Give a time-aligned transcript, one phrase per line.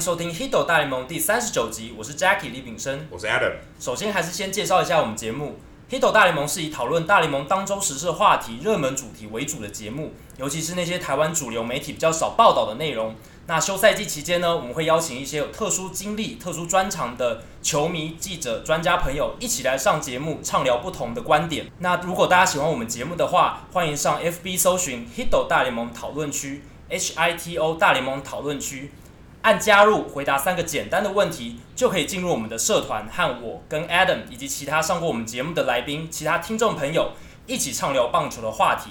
[0.00, 3.52] 迎收听《Hito 大联盟》第三十九集，我是 Jackie 李炳生，我是 Adam。
[3.78, 5.58] 首先还是先介绍一下我们节目，
[5.94, 13.14] 《Hito 大联盟》是以讨论大联盟当周时事话题、热门主题为主的节目，尤其是那些台湾主流媒体比较少报道的内容。
[13.46, 21.70] 那休赛季期间呢，我们会邀请一些有特殊经历、特殊专长的球迷、记者、专家朋友一起来上节目，畅聊不同的观点。
[21.80, 28.92] 那如果大家喜欢我们节目的话，欢迎上 FB 搜寻 Hito 大联盟讨论区，H I T O 大联盟讨论区，
[29.42, 37.12] 按加入，回答三个简单的问题，就可以进入我们的社团，和我跟 Adam 以及其他上过我们节目的来宾、其他听众朋友
[37.46, 38.90] 一起畅聊棒球的话题。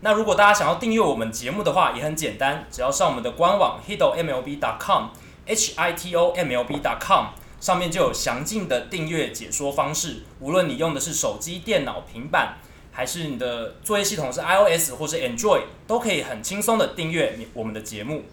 [0.00, 7.26] 那如果大家想要订阅我们节目的话，也很简单，只要上我们的官网 hitomlb.com，h i t o m l b.com，
[7.60, 10.22] 上面就有详尽的订阅解说方式。
[10.40, 12.56] 无论你用的是手机、电脑、平板，
[12.90, 18.24] 还是你的作业系统是 iOS 或是 Android，都可以很轻松的订阅我们的节目。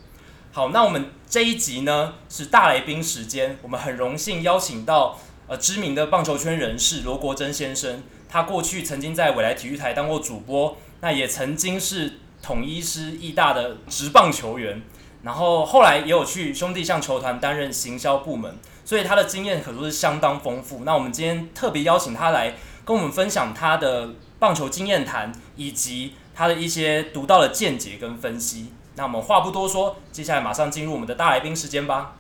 [0.59, 10.75] 好，那我们这一集呢是大来宾时间，我们很荣幸邀请到呃知名的棒球圈人士罗国珍先生，他过去曾经在纬来体育台当过主播。
[10.99, 14.81] 那也曾经是统一师义大的职棒球员，
[15.23, 20.83] 然后后来也有去兄弟象球团担任行销部门，所以他的经验可说是相当丰富。
[20.83, 28.73] 那我们今天特别邀请他来跟我们分享他的棒球经验谈，以及他的一些独到的见解跟分析。
[28.99, 32.17] 那我们话不多说，接下来马上进入我们的大来宾时间吧。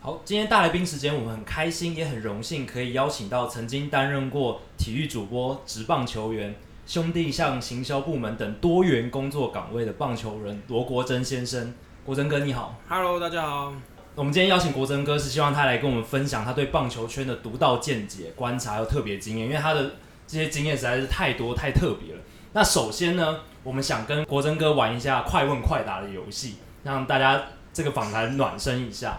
[0.00, 6.52] 好今天大来宾时间，我们很开心，也很荣幸可以邀请到曾经担任过体育主播、职棒球员、
[6.84, 11.72] 兄弟向行销部门等多元工作岗位的棒球人罗国珍先生。
[12.04, 13.72] 国珍哥你好，Hello，大家好。
[14.20, 19.92] 我们今天邀请国珍哥，是希望他来跟我们分享他对棒球圈的独到见解、观察和特别经验，因为他的
[20.26, 22.20] 这些经验实在是太多太特别了。
[22.52, 27.42] 那首先呢，我们想跟国珍哥玩一下快问快答的游戏，让大家
[27.72, 29.18] 这个访谈暖身一下。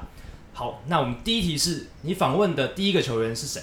[0.54, 3.60] 好，那我们第一题是你访问的第一个球员是谁？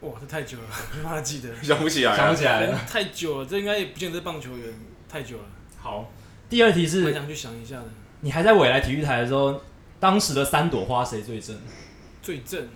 [0.00, 0.64] 哇，这太久了，
[0.96, 4.72] 没办法记得，想不起来，想不起来了，太久了，这应该也不见得是棒球员，
[5.06, 5.44] 太久了。
[5.76, 6.10] 好，
[6.48, 7.84] 第二题是，我想去想一下的。
[8.22, 9.60] 你还在未来体育台的时候，
[10.00, 11.54] 当时的三朵花谁最正？
[12.22, 12.68] 最正，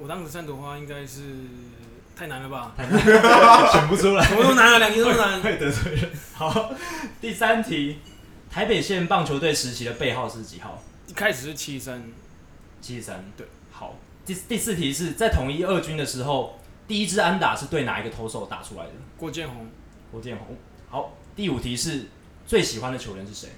[0.00, 1.22] 我当时三朵花应该是
[2.14, 2.72] 太难了吧？
[2.76, 6.10] 太难了，选不出来，什么都难了，两题都难，会得罪人。
[6.32, 6.72] 好，
[7.20, 7.98] 第三题，
[8.48, 10.80] 台北县棒球队时期的背号是几号？
[11.08, 12.02] 一开始是七三。
[12.80, 13.96] 七三对，好。
[14.24, 18.92] 第第四题是在统一二军的时候，第一支安打是对哪一个投手打出来的？
[19.16, 19.66] 郭建宏。
[20.12, 20.56] 郭建宏。
[20.88, 22.06] 好，第五题是
[22.46, 23.48] 最喜欢的球员是谁？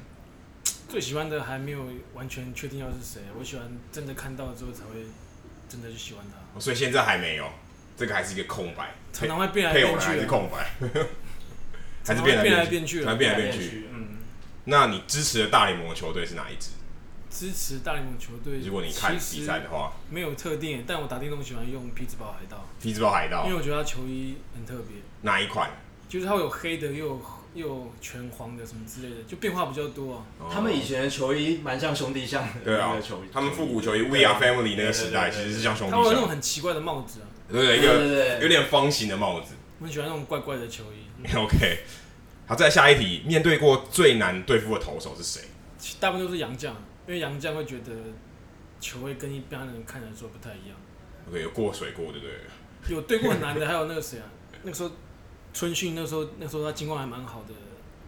[0.88, 1.84] 最喜欢的还没有
[2.14, 5.04] 完全确定要是谁，我喜欢真的看到之后才会
[5.68, 6.58] 真的去喜欢他。
[6.58, 7.46] 所以现在还没有，
[7.96, 8.94] 这个还是一个空白。
[9.12, 10.06] 常常 会变来变去。
[10.06, 10.70] 还是空白。
[12.06, 13.04] 还是变来变来变去。
[13.04, 13.86] 还变来变去。
[13.92, 14.16] 嗯。
[14.64, 16.70] 那你支持的大联盟的球队是哪一支？
[17.30, 18.60] 支持大联盟球队。
[18.60, 22.66] 如果你看比赛的话，没有特定，但我打电动喜欢用匹兹堡海盗。
[22.80, 24.96] 匹兹堡海盗，因为我觉得他球衣很特别。
[25.20, 25.70] 哪一款？
[26.08, 27.22] 就是它会有黑的，又有
[27.58, 30.26] 又有全黄的什么之类的，就变化比较多啊。
[30.38, 33.28] 哦、他们以前的球衣蛮像兄弟像的，对啊，球衣。
[33.32, 35.90] 他们复古球衣，We Are Family 那个时代其实是像兄弟象。
[35.90, 39.54] 他们有那种很奇怪的帽子啊，对对，对个有点方形的帽子。
[39.80, 41.26] 我很喜欢那种怪怪的球衣。
[41.36, 41.80] OK，
[42.46, 45.42] 好，再下一题，面对过最难对付的投手是谁？
[45.98, 46.74] 大部分都是洋将。
[47.06, 47.90] 因为洋将会觉得
[48.80, 50.76] 球会跟一般人看起来说不太一样。
[51.30, 52.94] OK，有过水过对不对？
[52.94, 54.24] 有对过很难的，还有那个谁啊？
[54.62, 54.90] 那个时候
[55.58, 57.52] 春训那时候那时候他经况还蛮好的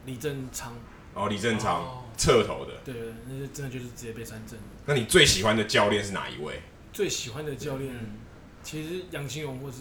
[0.06, 0.73] 李正昌。
[1.14, 2.75] 哦，李正昌，侧头的。
[2.85, 2.94] 对，
[3.26, 4.56] 那就真的就是直接被三振。
[4.87, 6.62] 那你最喜欢的教练是哪一位？
[6.93, 7.93] 最喜欢的教练，
[8.62, 9.79] 其实杨兴荣或是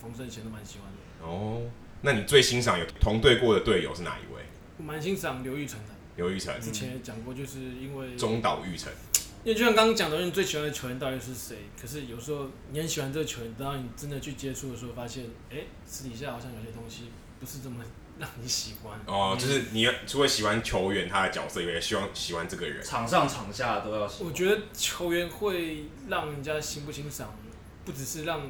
[0.00, 1.30] 冯胜贤都蛮喜欢的。
[1.30, 1.60] 哦，
[2.00, 4.40] 那你最欣赏有同队过的队友是哪一位？
[4.78, 5.90] 我蛮欣赏刘玉成的。
[6.16, 8.90] 刘玉成之前也讲过，就是因为中岛玉成，
[9.44, 11.56] 因为就像刚刚讲的，你最喜欢的球员到底是谁？
[11.80, 17.10] 可是有时候你很喜欢这个球员，等到你真的去接触的时候，发现，哎、欸，私底下好像有些东西
[17.40, 17.82] 不是这么
[18.20, 19.00] 让你喜欢。
[19.06, 24.28] 哦，就是你除了喜欢球员他的角色，以外，也希望喜欢这个人，场上场下都要喜欢。
[24.28, 27.34] 我觉得球员会让人家欣不欣赏，
[27.84, 28.48] 不只是让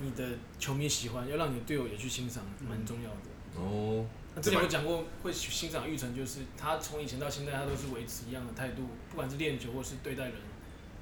[0.00, 0.26] 你的
[0.58, 3.60] 球迷喜欢，要让你的队友也去欣赏，蛮重要的。
[3.60, 4.06] 哦。
[4.34, 10.34] 那之前我讲过，会欣赏玉成，就是他从以前到现在，他都是维持一样的态度，不管是练球或是对待人，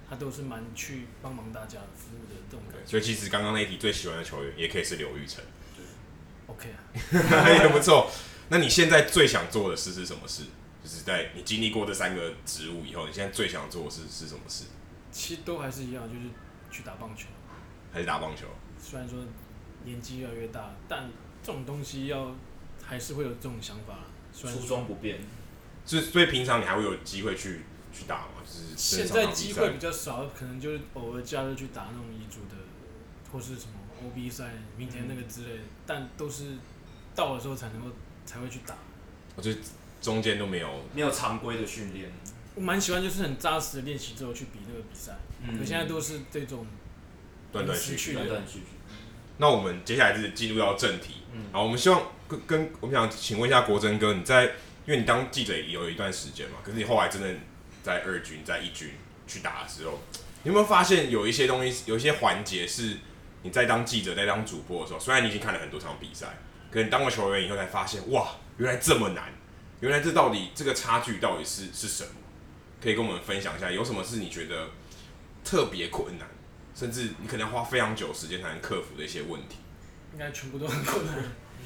[0.09, 2.91] 他都是蛮去帮忙大家服务的这种感觉。
[2.91, 5.45] 所以其实刚刚那一题最喜欢的球员，也可以是刘玉成。
[5.77, 5.85] 对
[6.49, 8.11] ，OK 啊， 也不错。
[8.49, 10.43] 那你现在最想做的事是什么事？
[10.83, 14.65] 就是在你经历过这三个职务以后，你现在最想做的事是什么事？
[15.13, 16.25] 其实都还是一样，就是
[16.71, 17.29] 去打棒球。
[17.93, 18.47] 还是打棒球？
[18.83, 19.19] 虽然说
[19.85, 21.09] 年纪越来越大，但
[21.43, 22.35] 这种东西要
[22.91, 24.01] 还是会有这种想法。
[24.33, 25.19] 初衷不变，
[25.85, 28.43] 所以所以平常你还会有机会去去打吗？
[28.45, 32.57] 就是现在机会比较少，可能就是偶尔假日去打那种乙组的，
[33.31, 36.57] 或是什么 OB 赛、明天那个之类的，嗯、但都是
[37.15, 37.89] 到的时候才能够
[38.25, 38.77] 才会去打。
[39.37, 39.61] 我觉得
[40.01, 42.11] 中间都没有没有常规的训练。
[42.55, 46.65] 我蛮喜欢就是很扎实的练习之后去比那个比赛，嗯，可现在都是这种
[47.53, 48.65] 断断续续、断断续续。
[49.41, 54.45] 那我们接下来就是进入到正题，嗯，好，我们希望跟跟我们想请问一下国珍哥，你在
[54.85, 57.29] 因为你当记者也有一段时间嘛，可是你后来真的
[57.83, 58.91] 在二军、在一军
[59.27, 59.99] 去打的时候，
[60.43, 62.99] 你有没有发现有一些东西、有一些环节是
[63.43, 66.39] 你在当记者、在当主播的时候，虽然你已经看了很多场比赛，
[66.71, 69.33] 可是你当过球员以后才发现，哇，原来这么难，
[69.81, 72.11] 原来这到底这个差距到底是是什么？
[72.83, 74.69] 可以跟我们分享一下，有什么是你觉得
[75.43, 76.29] 特别困难，
[76.81, 79.57] 甚至你可能要花非常久时间才能克服的一些问题？
[80.15, 81.15] 应该全部都很困难，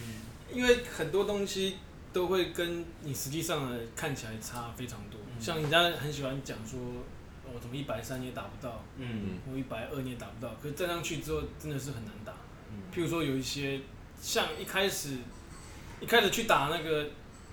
[0.52, 1.76] 因为很多东西
[2.12, 5.20] 都会跟你实际上的看起来差非常多。
[5.38, 6.80] 像人家很喜欢讲说，
[7.44, 12.32] 我怎么一百三你也打不到，嗯，我一百二你也打不到，可是站上去之后真的是很难打。
[12.92, 13.80] 譬如说有一些
[14.20, 15.18] 像一开始
[16.00, 17.06] 一开始去打那个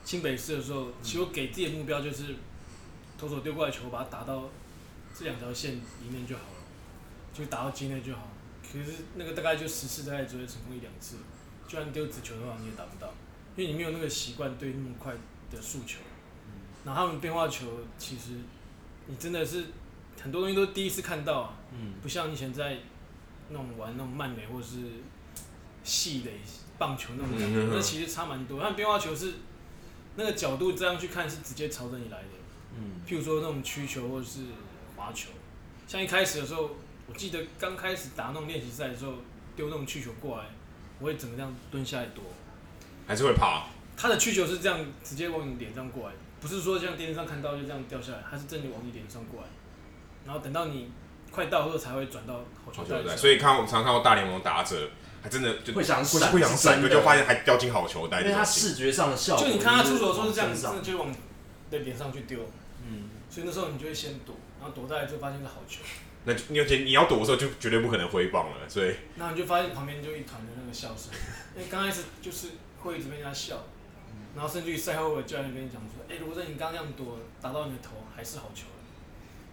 [0.04, 2.36] 清北市的时候，其实我给自己的目标就是。
[3.20, 4.50] 投手丢过来球，把它打到
[5.16, 6.51] 这两条线里面就好了，
[7.34, 8.28] 就打到机内就好。
[8.62, 11.18] 可是那个大概就十次，大概只会成功一两次。
[11.68, 13.14] 就算丢直球的话，你也打不到，
[13.56, 15.14] 因为你没有那个习惯对那么快
[15.50, 16.00] 的速球。
[16.84, 17.68] 然后他们变化球，
[17.98, 18.32] 其实
[19.08, 19.66] 你真的是
[20.22, 21.58] 很多东西都第一次看到啊。
[22.02, 22.80] 不像以前在
[23.50, 24.78] 那种玩那种慢垒或者是
[25.84, 26.40] 细垒
[26.78, 28.60] 棒球那种感觉，那其实差蛮多。
[28.60, 29.36] 他们变化球是
[30.18, 32.28] 那个角度这样去看，是直接朝着你来的。
[32.78, 34.42] 嗯，譬如说那种曲球或者是
[34.98, 35.30] 滑球，
[35.88, 36.72] 像一开始的时候，
[37.12, 39.12] 我记得刚开始打那种练习赛的时候，
[39.54, 40.46] 丢那种曲球过来，
[40.98, 42.24] 我会整个这样蹲下来躲，
[43.06, 43.66] 还是会怕。
[43.98, 49.48] 他的曲球是这样直接往你脸上过来，不是说像电视上看到就这样掉下来，他是真的往你脸上过来，
[50.26, 50.90] 然后等到你
[51.30, 53.18] 快到后才会转到好球袋。
[53.18, 54.90] 所以看我们常看到大联盟打者，
[55.22, 58.22] 还真的就会想闪，会想闪，就发现还掉进好球袋。
[58.22, 61.14] 因为他视觉上的效果，就你看他出手的时候是这样，真的就往
[61.70, 62.40] 的脸上去丢。
[62.88, 65.82] 嗯，所以那时候你就会先躲，然后躲下来就发现是好球。
[66.26, 68.94] 那你而且你要躲的时候就绝对不可能挥棒了，所以。
[69.16, 71.12] 那你就发现旁边就一团的那个笑声，
[71.56, 73.64] 因 为刚开始就是会一直被人家笑，
[74.36, 78.66] 然后甚至于赛后的教练跟你讲说：“哎、欸，罗振，你刚刚这样躲，打到你的头还是好球。”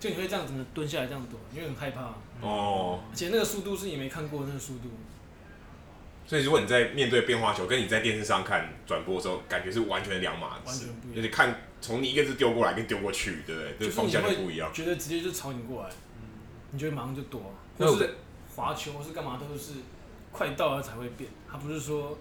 [0.01, 2.15] 就你会这样子蹲下来这样躲，因为很害怕。
[2.41, 3.01] 哦。
[3.11, 4.91] 而且那个速度是你没看过的那个速度。
[6.25, 11.19] 所以如果你在面对变化球，跟你在电视上看转播的时候，感觉是完全两码子，完全不一样。
[11.19, 13.77] 而且看从你一个字丢过来跟丢过去，对不对？
[13.79, 14.71] 就是方向就不一样。
[14.73, 15.91] 觉得直接就朝你过来，
[16.71, 18.15] 你就会马上就躲，或是
[18.55, 19.75] 滑球或是干嘛都是
[20.33, 21.31] 快到了才会变。
[21.51, 22.17] 他不是说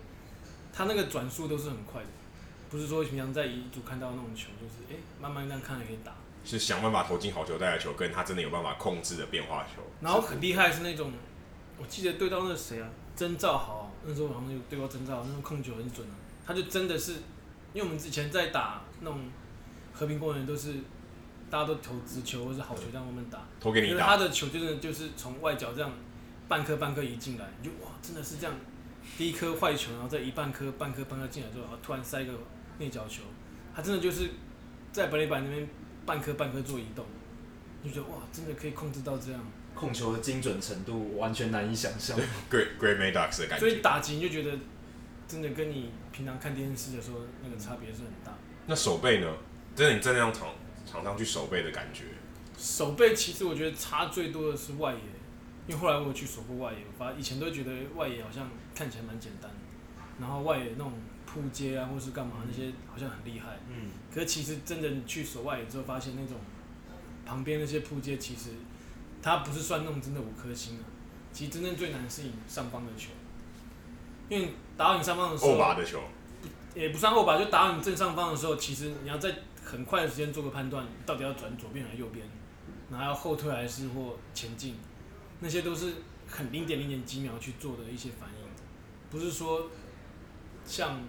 [0.71, 2.07] 他那个转速都是很快的，
[2.69, 6.13] 不是说平常在乙组看到那种球，就是哎、欸、慢慢这样看也可以打。
[6.45, 9.81] 是想办法投进好球带的球，跟他真的有办法控制的变化球。
[9.99, 11.11] 然后很厉害是那种，
[11.77, 13.91] 我记得对到那个谁啊，曾兆豪。
[14.05, 16.15] 那时候好像有对过曾兆豪，那种控球很准啊。
[16.45, 17.13] 他就真的是，
[17.73, 19.19] 因为我们之前在打那种
[19.93, 20.75] 和平公园，都是
[21.49, 23.39] 大家都投直球或是好球这样慢慢打。
[23.59, 24.05] 投给你打。
[24.05, 25.91] 他的球真的就是从外角这样
[26.47, 28.55] 半颗半颗移进来，你就哇，真的是这样。
[29.17, 32.33] 第一颗坏球，然后再一半颗半颗半颗进来之后，然后突然塞一个
[32.77, 33.23] 内角球，
[33.75, 34.29] 他真的就是
[34.91, 35.67] 在本垒板那边
[36.05, 37.05] 半颗半颗做移动，
[37.81, 39.41] 你就觉得哇，真的可以控制到这样。
[39.73, 42.17] 控球的精准程度完全难以想象。
[42.49, 43.59] Great Great Maddox 的感觉。
[43.59, 44.57] 所以打击你就觉得，
[45.27, 48.35] 真的跟你平常看电视的时候那个差别是很大。
[48.65, 49.31] 那手背呢？
[49.75, 50.49] 真的你站在场
[50.89, 52.05] 场上去守备的感觉？
[52.57, 54.99] 守备其实我觉得差最多的是外野，
[55.67, 59.51] 因为后来我有去守过外野，我发现以前都觉得外野好像看起来蛮简单，
[60.19, 60.93] 然后外野那种
[61.25, 63.59] 扑街啊或是干嘛那些好像很厉害。
[63.69, 63.91] 嗯。
[64.13, 66.37] 可是其实真的去守外野之后，发现那种
[67.25, 68.51] 旁边那些扑街其实。
[69.19, 70.85] 它不是算那种真的五颗星啊，
[71.33, 73.09] 其实真正最难是你上方的球，
[74.29, 75.99] 因为打到你上方的时候，的球，
[76.75, 79.35] 也不算欧巴，就打到你正上方的时候，其实你要在
[79.67, 82.25] 很快的时间做个判断，到底要转左边还是右边，
[82.89, 84.75] 然后要后退还是或前进，
[85.41, 85.93] 那些都是
[86.25, 88.47] 很零点零点几秒去做的一些反应，
[89.11, 89.69] 不是说
[90.65, 91.01] 像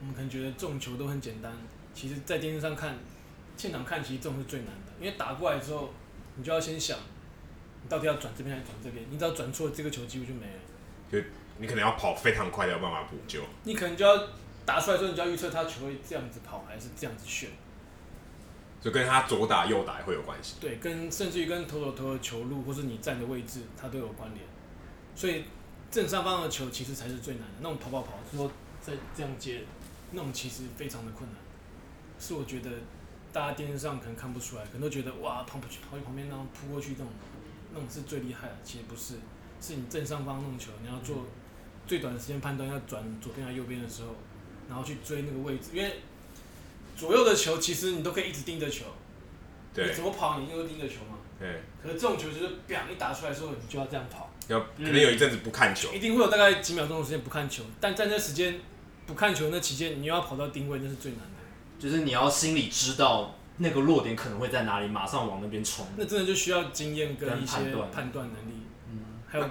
[0.00, 1.52] 我们可能觉得这种球都很简单，
[1.92, 2.96] 其实在电视上看，
[3.56, 5.90] 现场看其实这种是最难的，因为打过来之后，
[6.36, 6.96] 你就要先想。
[7.80, 9.04] 你到底要转这边还是转这边？
[9.08, 10.60] 你只要转错，这个球几乎就没了。
[11.12, 11.18] 就
[11.58, 13.40] 你可能要跑非常快的，有办法补救。
[13.62, 14.28] 你可能就要
[14.66, 17.48] 打出来之后，你就要预测他球会这样子跑还是这样子旋。
[18.80, 20.56] 就跟他左打右打会有关系。
[20.60, 24.44] 对，跟甚至于跟投手投的球路或是你站的位置，它都有关联。
[25.14, 25.44] 所以
[25.90, 27.54] 正上方的球其实才是最难的。
[27.60, 29.62] 那种跑跑跑，说在这样接，
[30.12, 31.38] 那种其实非常的困难。
[32.20, 32.70] 是我觉得
[33.32, 37.08] 大家电视上可能看不出来，可能都觉得哇跑不去，跑去旁边那样扑过去这种，
[37.72, 38.56] 那种是最厉害的。
[38.62, 39.14] 其实不是，
[39.60, 41.26] 是你正上方弄球，你要做
[41.86, 44.14] 最短的时间判断，要转左边还是右边的时候，
[44.68, 46.00] 然后去追那个位置，因为
[46.98, 48.84] 左右的球其实你都可以一直盯着球。
[49.72, 49.86] 对。
[49.86, 51.16] 你怎么跑，你就盯着球嘛。
[51.38, 51.62] 对。
[51.80, 54.28] 可是这种球就是砰一打出来的时候，你就要这样跑。
[54.48, 55.92] 要可能有一阵子不看球。
[55.94, 58.58] 一定会有大概几秒钟的时间不看球，但在那时间
[59.06, 61.26] 不看球那期间，你又要跑到定位，那是最难的。
[61.78, 65.86] 就是你要心里知道那个落点可能会在哪里，马上往那边冲。
[65.96, 67.56] 那真的就需要经验跟一些
[67.92, 69.48] 判断能力，嗯，还有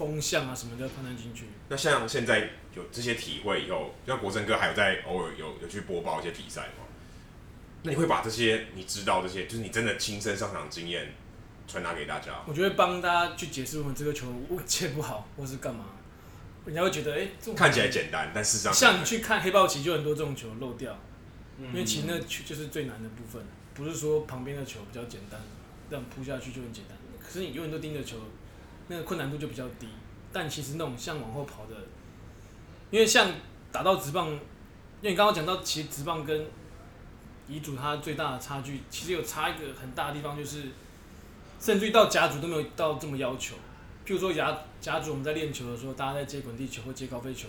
[0.00, 1.44] 风向啊什么的判断进去。
[1.68, 6.86] 那像现在有这些体会以后，像国珍哥还有在偶尔有有去播报一些比赛吗？
[7.82, 11.12] 那你会把这些你知道这些，就是你真的亲身上场经验
[11.68, 12.42] 传达给大家？
[12.46, 14.26] 我觉得帮大家去解释我们这个球
[14.66, 15.84] 切不好，或是干嘛，
[16.64, 20.98] 人家会觉得哎，欸、这种看起来简单，但事实上像你去看黑豹旗，就很多这种球漏掉。
[21.60, 23.42] 因为其实那就是最难的部分，
[23.74, 25.38] 不是说旁边的球比较简单，
[25.90, 26.96] 这样扑下去就很简单。
[27.22, 28.16] 可是你永远都盯着球，
[28.90, 29.86] 那个困难度就比较低。
[30.32, 31.74] 但其实那种像往后跑的，
[32.90, 33.32] 因为像
[33.72, 34.34] 打到直棒，因
[35.04, 36.46] 为你刚刚讲到，其实直棒跟
[37.48, 40.66] 乙组它最大的差距，其实有差一个很大的地方，就是
[41.58, 43.56] 甚至于到甲组都没有到这么要求。
[44.06, 47.48] 譬如说甲甲组我们在练球的时候，大家在接滚地球或接高飞球，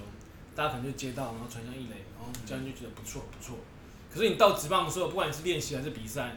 [0.56, 3.58] 大家可能就接到，然后传向一垒，然后教练就觉得不错不错。
[4.12, 6.36] 可是你到直棒的时候，不管你是练习还是比赛，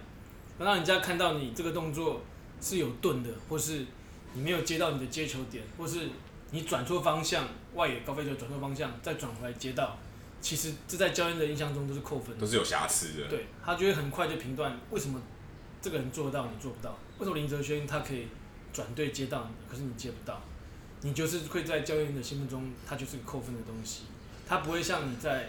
[0.58, 2.20] 让人家看到你这个动作
[2.60, 3.84] 是有顿的，或是
[4.34, 6.10] 你没有接到你的接球点，或是
[6.50, 9.96] 你转错方向，外野高飞球转错方向再转回来接到，
[10.40, 13.28] 其实这在教练的印象中都是扣分的，都是有瑕疵的。
[13.28, 15.20] 对，他就会很快就评断为什么
[15.80, 16.98] 这个人做得到，你做不到？
[17.18, 18.28] 为什么林哲轩他可以
[18.72, 20.42] 转队接到你，可是你接不到？
[21.00, 24.02] 你就是会在教练的心目中，他就是个扣分的东西，
[24.46, 25.48] 他不会像你在。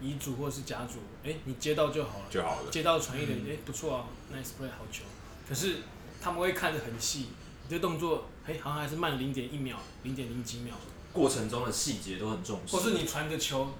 [0.00, 2.70] 乙组或是甲组，哎、欸，你接到就好了，就好了。
[2.70, 5.02] 接到传一点，哎、欸，不错啊，nice play，好球。
[5.48, 5.78] 可是
[6.22, 7.30] 他们会看得很细，
[7.68, 10.74] 你这动作，哎、欸，好像还是慢零点一秒，零点零几秒。
[11.12, 12.74] 过程中的细节都很重视。
[12.74, 13.74] 或是你传个球，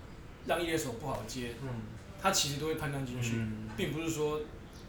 [0.46, 1.68] 让一垒手不好接，嗯，
[2.20, 4.42] 他其实都会判断进去，嗯、并不是说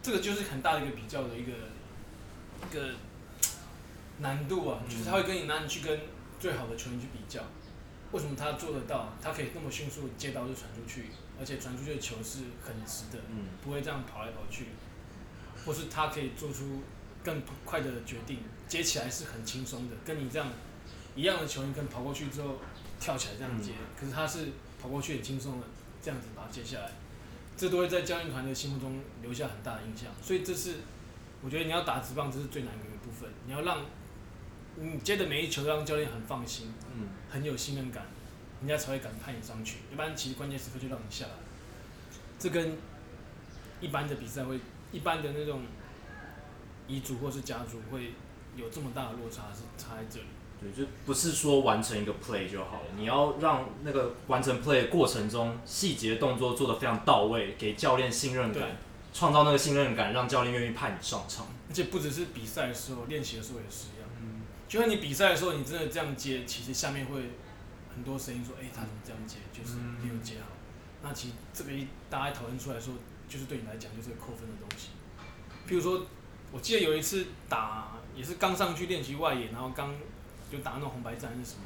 [0.03, 1.51] 这个就是很大的一个比较的一个
[2.69, 2.93] 一个
[4.19, 5.97] 难度啊，就是他会跟你拿你去跟
[6.37, 7.41] 最好的球员去比较。
[8.11, 9.13] 为什么他做得到？
[9.21, 11.05] 他可以那么迅速接到就传出去，
[11.39, 14.65] 而且传出去的球是很直的，嗯不会这样跑来跑去，
[15.63, 16.81] 或是他可以做出
[17.23, 18.39] 更快的决定，
[18.69, 20.47] 接起来是很轻松的，跟你这样
[21.15, 22.55] 一样的球，你可能跑过去之后
[23.01, 24.49] 跳起来这样接，可是他是
[24.81, 25.67] 跑过去很轻松的
[26.01, 26.91] 这样子把它接下来，
[27.57, 30.09] 这都会在教练团的心目中留下很大的印象。
[30.21, 30.75] 所以这是
[31.41, 33.83] 我觉得你要打直棒，这是最难的一部分，你要让。
[34.81, 38.05] 你接的每一球让教练很放心，嗯，很有信任感，
[38.61, 39.79] 人家才会敢派你上去。
[39.91, 41.31] 一般其实关键时刻就让你下来，
[42.37, 42.77] 这跟
[43.81, 44.57] 一般的比赛会，
[44.93, 45.63] 一般的那种
[46.87, 48.13] 乙组或是甲组会
[48.59, 50.25] 有这么大的落差，是差在这里。
[50.61, 58.75] 对，就不是说完成一个 play 就好了，你要让那个完成 play 的过程中细节动作做得非常到位，给教练信任感，
[59.13, 61.47] 创造那个信任感，让教练愿意派你上场。
[61.69, 64.09] 而且不只是比赛的时候，练习的时候也是一样。
[64.19, 64.41] 嗯。
[64.67, 67.31] 就算你比赛的时候，你真的这样接，其实下面会
[67.95, 69.37] 很多声音说：“哎、欸，他怎么这样接？
[69.53, 70.47] 就是没有接好。”
[71.01, 72.95] 那其实这个一大家讨论出来说，
[73.29, 74.89] 就是对你来讲就是个扣分的东西。
[75.65, 76.05] 譬如说，
[76.51, 79.95] 我记得有一次打也是刚上去练习外野，然后刚
[80.51, 81.63] 就打那种红白战是什么，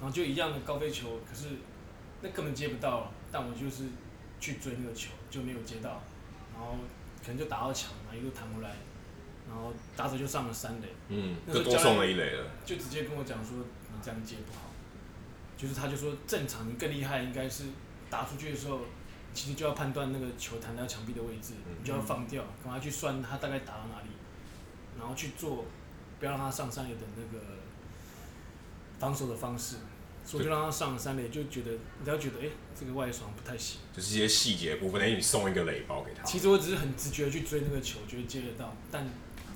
[0.00, 1.48] 然后就一样的高飞球，可是
[2.22, 3.84] 那根本接不到，但我就是
[4.40, 6.00] 去追那个球就没有接到，
[6.54, 6.76] 然后
[7.22, 8.70] 可能就打到墙，然后一路弹回来。
[9.48, 12.46] 然后打者就上了三垒，嗯，就多送了一垒了。
[12.64, 14.70] 就直接跟我讲说，你这样接不好，
[15.56, 17.64] 就是他就说正常你更厉害，应该是
[18.08, 18.78] 打出去的时候，
[19.34, 24.08] 其实就要判断那个球弹到墙壁的位置，你就要放掉，赶快去算它大概打到哪里，
[24.96, 25.64] 然后去做，
[26.20, 27.44] 不要让他上三垒的那个
[29.00, 29.76] 防守的方式，
[30.24, 36.22] 所以就让他上了三垒，就觉得你只要觉得哎、欸，这个外双不太行，就是一些细节部分，等于你送一个垒包给他。
[36.22, 39.04] 其实我只是很直觉的去追那个球，觉得接得到，但。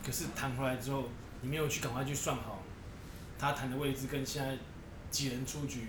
[0.04, 1.08] 可是弹回来之后，
[1.40, 2.62] 你没有去赶快去算好，
[3.38, 4.58] 他弹的位置跟现在
[5.10, 5.88] 几人出局，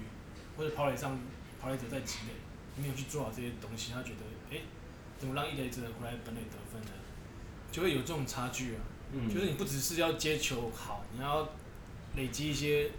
[0.55, 1.19] 或者跑垒上
[1.61, 2.31] 跑垒者在几垒，
[2.77, 4.61] 你没有去做好这些东西，他觉得，哎、欸，
[5.19, 6.91] 怎么让一垒者回来本垒得分呢？
[7.73, 8.79] 就会有这种差距啊。
[9.15, 9.33] 嗯。
[9.33, 11.49] 就是你不只是要接球好，你要
[12.15, 12.91] 累积一些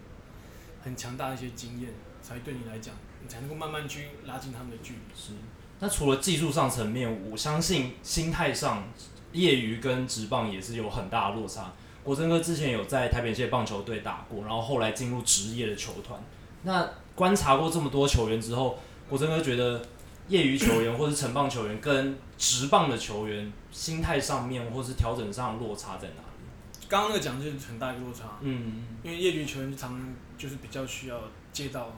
[0.82, 1.90] 很强大的一些经验，
[2.22, 5.00] 才对你来讲，你才能够慢慢去拉近他们的距离。
[5.14, 5.32] 是。
[5.78, 8.84] 那除了技术上层面，我相信心态上。
[9.32, 11.70] 业余跟职棒也是有很大的落差。
[12.02, 16.18] 国珍哥之前有在台北县棒球队打过，然后后来进入职业的球团。
[16.62, 18.78] 那观察过这么多球员之后，
[19.10, 19.84] 国珍哥觉得
[20.28, 26.86] 业余球员或是成棒球员跟职棒的球员心态上面或是调整上落差在哪里？
[26.88, 28.38] 刚刚那个讲就是很大一个落差。
[28.40, 31.20] 嗯，因为业余球员常常就是比较需要
[31.52, 31.94] 接到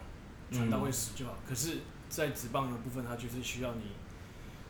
[0.51, 3.83] 传到会死就好，嗯、可是，在职棒的部分，他就是需要你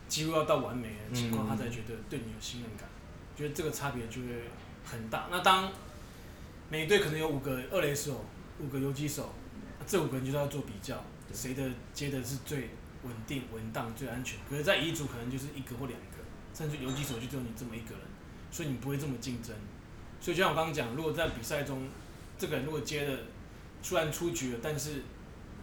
[0.07, 2.87] 几乎要到完美的情况，他才觉得对你有信任感。
[3.35, 4.27] 觉得这个差别就会
[4.85, 5.29] 很大。
[5.31, 5.71] 那当
[6.69, 8.23] 每队可能有五个二垒手，
[8.59, 9.33] 五个游击手，
[9.87, 12.69] 这五个人就是要做比较，谁的接的是最
[13.03, 14.37] 稳定、稳当、最安全。
[14.47, 16.17] 可是，在乙组可能就是一个或两个，
[16.59, 18.01] 甚至游击手就只有你这么一个人，
[18.51, 19.55] 所以你不会这么竞争。
[20.19, 21.87] 所以就像我刚刚讲，如果在比赛中，
[22.37, 23.17] 这个人如果接的
[23.81, 25.03] 虽然出局了，但是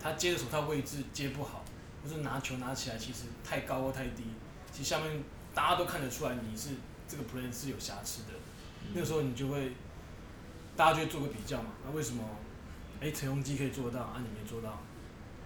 [0.00, 1.62] 他接的手套位置接不好，
[2.02, 4.22] 或是拿球拿起来其实太高或太低，
[4.72, 5.22] 其实下面
[5.54, 6.70] 大家都看得出来你是
[7.06, 8.28] 这个 play 是有瑕疵的。
[8.94, 9.72] 那个时候你就会，
[10.74, 11.72] 大家就会做个比较嘛。
[11.84, 12.24] 那为什么，
[13.02, 14.80] 哎，陈鏞基可以做到，啊你没做到？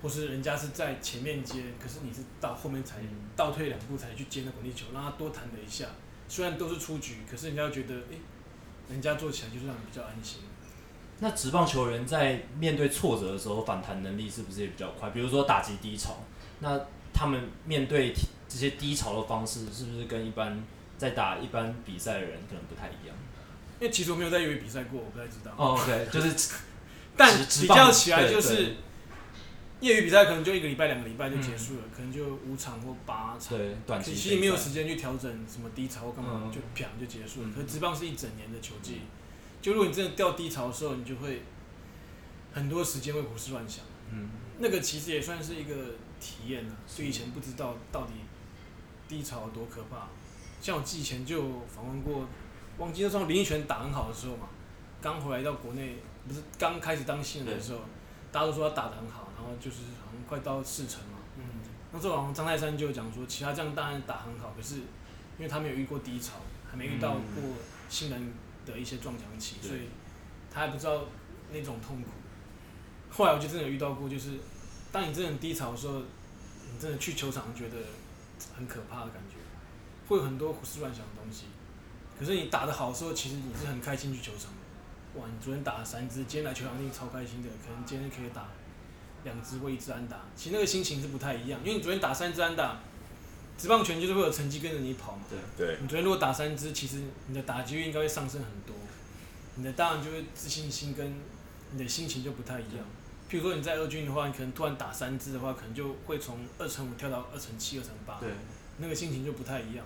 [0.02, 2.96] 或是人家是在前面接，可是你是到后面才
[3.36, 5.86] 倒退两步才去接那滚地球，让他多弹了一下。
[6.28, 8.16] 虽然都是出局，可是人家觉得，哎，
[8.88, 10.40] 人家做起来就是让你比较安心。
[11.18, 15.10] 那职棒球员在面对挫折的时候，反弹能力是不是也比较快？
[15.10, 16.24] 比如说打击低潮，
[16.60, 16.80] 那
[17.12, 18.14] 他们面对
[18.48, 20.62] 这些低潮的方式，是不是跟一般
[20.96, 23.16] 在打一般比赛的人可能不太一样？
[23.80, 25.52] 因为其实我没有在业余比赛过，我不太知道。
[25.56, 26.54] 哦，OK，就是，
[27.16, 28.76] 但比较起来就是
[29.80, 37.48] 业余比赛可能就一个礼拜、两个礼拜就结束了，嗯、可能就五场或八场，对，短期其实没有时间去调整什么低潮或干嘛，嗯、就啪就结束了。
[37.48, 38.96] 嗯、可是职棒是一整年的球季。
[38.96, 39.08] 嗯
[39.60, 41.42] 就如果你真的掉低潮的时候，你就会
[42.50, 43.84] 很多时间会胡思乱想。
[44.10, 45.74] 嗯，那个其实也算是一个
[46.18, 46.72] 体验啊。
[46.86, 48.14] 就以前不知道到底
[49.06, 50.08] 低潮有多可怕。
[50.62, 52.26] 像我以前就访问过，
[52.78, 54.48] 忘记那时候林益全打很好的时候嘛，
[55.02, 57.80] 刚回来到国内，不是刚开始当新人的时候，
[58.32, 61.18] 大家都说他打得很好，然后就是好像快到四成嘛。
[61.36, 61.44] 嗯。
[61.92, 66.34] 那时候好像张泰山就讲说，其他这样当然打很好，可是因为他没有遇过低潮，
[66.70, 67.42] 还没遇到过
[67.88, 68.32] 新人。
[68.66, 69.88] 的一些撞墙期，所以
[70.52, 71.02] 他还不知道
[71.50, 72.08] 那种痛苦。
[73.10, 74.32] 后来我就真的有遇到过，就是
[74.92, 77.76] 当你真的很低潮的时候，你真的去球场觉得
[78.54, 79.36] 很可怕的感觉，
[80.06, 81.46] 会有很多胡思乱想的东西。
[82.18, 85.18] 可是你打得好的时候，其实你是很开心去球场的。
[85.18, 88.42] 哇，你昨天打了三支，今天来球场一定超开心的，可能今天可以打
[89.24, 90.18] 两支或一支安打。
[90.36, 92.80] 其实那个心情是不太一样，因为你昨天打三支安打。
[93.58, 95.22] 职棒拳就是会有成绩跟着你跑嘛。
[95.28, 95.38] 对。
[95.54, 95.76] 对。
[95.82, 98.74] 你昨天如果打三支，其实你的打击率应该会上升很多，
[99.56, 101.14] 你的当然就会自信心跟
[101.72, 102.86] 你的心情就不太一样。
[103.30, 108.18] 譬如说你在二军的话，你可能突然打三支的话，可能就会从二乘五跳到二乘七、二乘八。
[108.18, 108.30] 对。
[108.78, 109.84] 那个心情就不太一样。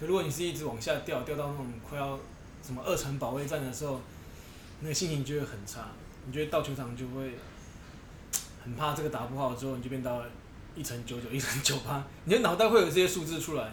[0.00, 2.18] 可如果你是一直往下掉，掉到那种快要
[2.64, 4.00] 什么二层保卫战的时候，
[4.80, 5.92] 那个心情就会很差。
[6.26, 7.36] 你觉得到球场就会
[8.64, 10.26] 很怕这个打不好之后，你就变到了。
[10.76, 13.72] 一乘九九，一乘九八， 你的脑袋会有这些数字出来，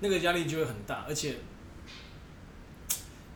[0.00, 1.36] 那个压力就会很大，而且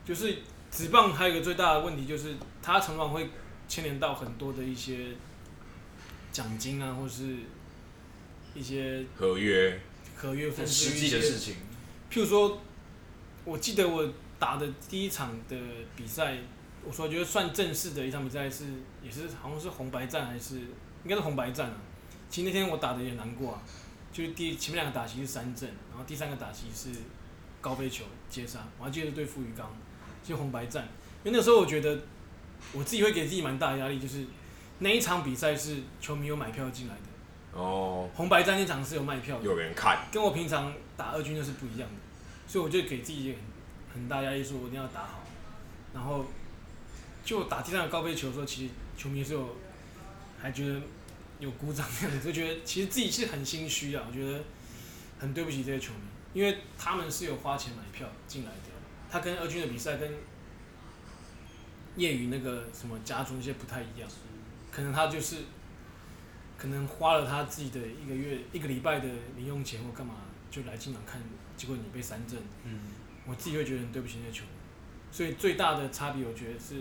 [0.06, 0.38] 就是
[0.70, 3.28] 职棒还有一个最大的问题就是，它常常会
[3.68, 5.08] 牵连到很多的一些
[6.32, 7.36] 奖金啊，或是
[8.54, 9.78] 一些合约、
[10.16, 11.56] 合约分实际的事情。
[12.10, 12.58] 譬如说，
[13.44, 15.54] 我记得我打的第一场的
[15.94, 16.38] 比赛，
[16.82, 18.64] 我说我觉得算正式的一场比赛是，
[19.02, 20.60] 也是好像是红白战还是
[21.04, 21.76] 应该是红白战啊。
[22.28, 23.62] 其实那天我打的也难过啊，
[24.12, 26.98] 就是第前面两个打席是三振，然后第三个打席是
[27.60, 29.70] 高飞球接杀，我还记得对付鱼缸，
[30.24, 30.88] 就红白战。
[31.22, 32.00] 因为那时候我觉得
[32.72, 34.26] 我自己会给自己蛮大的压力，就是
[34.80, 37.60] 那一场比赛是球迷有买票进来的。
[37.60, 38.08] 哦。
[38.14, 39.44] 红白战那场是有卖票的。
[39.44, 40.06] 有人看。
[40.10, 41.94] 跟我平常打二军那是不一样的，
[42.46, 45.22] 所以我就给自己很很大压力，说我一定要打好。
[45.94, 46.24] 然后
[47.24, 49.56] 就打第三个高飞球的时候，其实球迷是有
[50.44, 50.80] 还觉得。
[51.40, 54.04] 有鼓掌这样子，就觉得其实自己是很心虚啊。
[54.08, 54.40] 我觉得
[55.18, 55.98] 很对不起这些球迷，
[56.32, 58.70] 因为他们是有花钱买票进来的。
[59.10, 60.10] 他跟二军的比赛跟
[61.96, 64.08] 业余那个什么家族那些不太一样，
[64.70, 65.38] 可能他就是
[66.56, 70.14] 可能花了他自己的一个月一个礼拜的零用钱或干嘛
[70.52, 71.20] 就来进场看，
[71.56, 72.38] 结果你被三振。
[72.62, 72.78] 嗯。
[73.26, 74.50] 我自己会觉得很对不起那些球迷，
[75.10, 76.76] 所以最大的差别我觉得是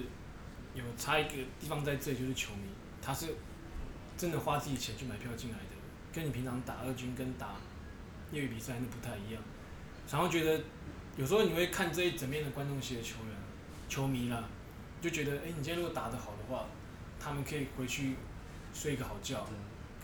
[0.76, 2.69] 有差一个地方在这里，就是球迷
[3.02, 3.36] 他是。
[4.17, 5.76] 真的花自己钱去买票进来的，
[6.13, 7.56] 跟你平常打二军跟打
[8.32, 9.41] 业余比赛那不太一样。
[10.12, 10.62] 然后觉得
[11.15, 13.36] 有时候你会看这一整面的观众席的球员、
[13.89, 14.43] 球迷啦，
[15.02, 16.65] 就觉得哎、欸，你今天如果打得好的话，
[17.19, 18.15] 他们可以回去
[18.73, 19.45] 睡一个好觉。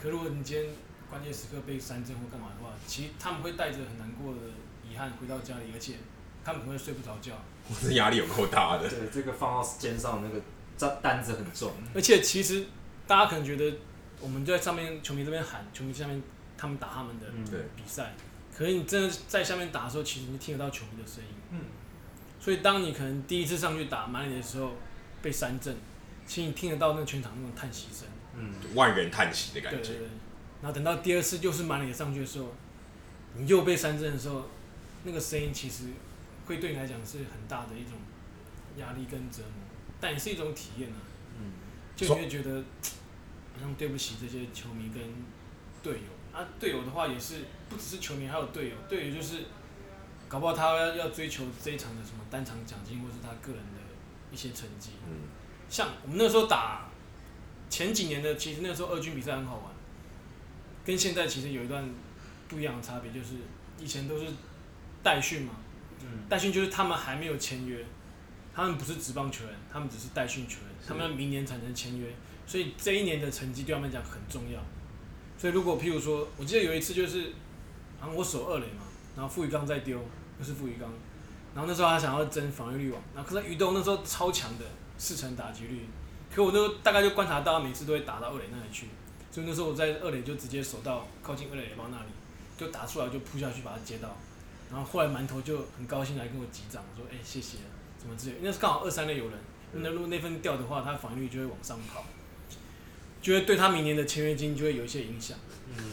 [0.01, 0.71] 可如果你今天
[1.09, 4.39] 关键时刻被三振或干嘛的话，其实他们会带着很难过的
[4.89, 5.95] 遗憾回到家里，而且
[6.43, 7.33] 他们可能会睡不着觉。
[7.69, 8.89] 我这压力有够大的。
[8.89, 10.41] 对，这个放到肩上那个
[10.77, 11.71] 担担子很重。
[11.93, 12.65] 而且其实
[13.05, 13.77] 大家可能觉得
[14.21, 16.21] 我们就在上面，球迷这边喊，球迷下面
[16.57, 17.25] 他们打他们的
[17.75, 18.13] 比赛。
[18.17, 18.23] 嗯、
[18.55, 21.29] 可是你真的在下面打的时候，其实你听得到球迷的声音。
[21.51, 21.61] 嗯。
[22.39, 24.73] 所以当你可能第一次上去打满垒的时候，
[25.21, 25.75] 被三振，
[26.25, 28.07] 其实你听得到那全场那种叹息声。
[28.35, 28.53] 嗯。
[28.75, 29.77] 万人叹息的感觉。
[29.79, 30.07] 对对对。
[30.61, 32.53] 然后等到第二次又是满垒上去的时候，
[33.35, 34.49] 你又被三振的时候，
[35.03, 35.85] 那个声音其实
[36.45, 37.93] 会对你来讲是很大的一种
[38.77, 39.65] 压力跟折磨，
[40.01, 40.99] 但也是一种体验啊。
[41.37, 41.53] 嗯。
[41.95, 42.63] 就你会觉得
[43.59, 45.03] 好像对不起这些球迷跟
[45.83, 49.45] 队友啊，队友的话也是不只是球迷，还有队友，队友就是
[50.27, 53.79] 搞不好他要要追求这一场的什么单场奖金，或是他个人的
[54.31, 54.91] 一些成绩。
[55.05, 55.27] 嗯。
[55.69, 56.89] 像我们那时候打
[57.69, 59.65] 前几年的，其实那时候二军比赛很好玩。
[60.85, 61.87] 跟现在其实有一段
[62.47, 63.35] 不一样的差别，就是
[63.77, 64.25] 以前都是
[65.03, 65.53] 代训嘛，
[66.27, 67.85] 代训就是他们还没有签约，
[68.55, 72.07] 他们不是职棒球员，他们只是代训球员，他们要明年才能签约，
[72.49, 74.59] 所以这一年的成绩对他们讲很重要。
[75.37, 77.31] 所以如果譬如说，我记得有一次就是，
[78.01, 78.81] 然后我守二垒嘛，
[79.15, 79.99] 然后傅余刚在丢，
[80.39, 80.89] 又是傅余刚，
[81.53, 84.65] 然后那时候他想要争防御率王，然后可是余斗那时候超强的
[84.97, 85.85] 四成打击率，
[86.33, 88.87] 可我都大概就观察到每次都会打到二垒那里去。
[89.31, 92.09] 所以那时候我在二垒就直接守到靠近二垒包那里，
[92.57, 94.17] 就打出来就扑下去把它接到，
[94.71, 97.59] 然后后来馒头就很高兴来跟我击掌，说哎、谢谢，
[97.99, 99.37] 怎么之类，那是刚好二三垒有人，
[99.73, 102.03] 那如果那分掉的话，他防御率就会往上跑，
[103.21, 105.37] 就会对他明年的签约金就会有一些影响，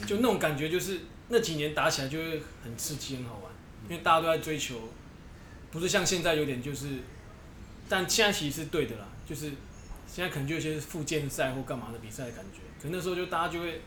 [0.07, 3.53] 就那种感觉就是那几年打起来就会很刺激很好玩，
[3.89, 4.89] 因为大家都在追求，
[5.71, 6.99] 不是像现在有点就是，
[7.89, 9.53] 但现在其实是对的啦，就是。
[10.09, 13.83] 现在可能就有些复健赛或干嘛的比赛的感觉，可那时候就大家就会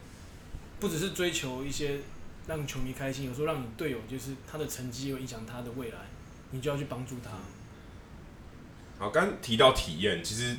[0.77, 1.97] 不只是追求一些
[2.45, 5.97] 让球迷开心，有时候让你队友就是他的成绩会影响他的未来，
[6.51, 7.31] 你就要去帮助他。
[8.99, 10.55] 好，刚提到体验，其实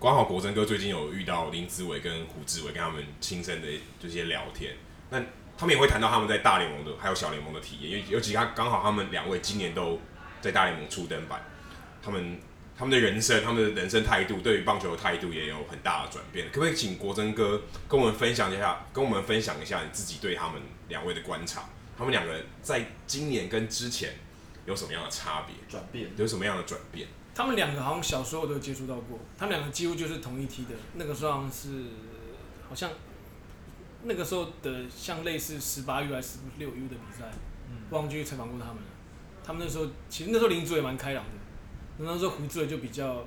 [0.00, 3.68] 刚好国珍哥最近有遇到林志伟跟胡志伟跟他们亲身的
[4.00, 4.74] 这些聊天，
[5.10, 5.22] 那
[5.58, 10.00] 他们也会谈到他们在大联盟的还有小联盟的体验，因为尤其他刚好他们两位今年都
[10.40, 11.44] 在大联盟初登板，
[12.02, 12.40] 他们。
[12.78, 16.46] 他们的人生，他们的人生态度，对于棒球的态度也有很大的转变。
[16.46, 21.64] 可不可以请国珍哥跟我们分享一下，跟我们分享一下你自己对他们两位的观察？
[21.98, 24.14] 他们两个人在今年跟之前
[24.64, 25.54] 有什么样的差别？
[25.68, 27.06] 转变有什么样的转变？
[27.40, 30.74] 他们两个好像小时候都接触到过，他们两个几乎就是同一梯的。
[30.96, 31.84] 那个时候好像是
[32.68, 32.90] 好像
[34.02, 37.30] 那个时候的像类似十八 U 还是十六 U 的比赛，
[37.70, 38.88] 嗯，忘记采访过他们了。
[39.42, 41.30] 他们那时候其实那时候林子也蛮开朗的。
[41.96, 43.24] 那时候胡志伟就比较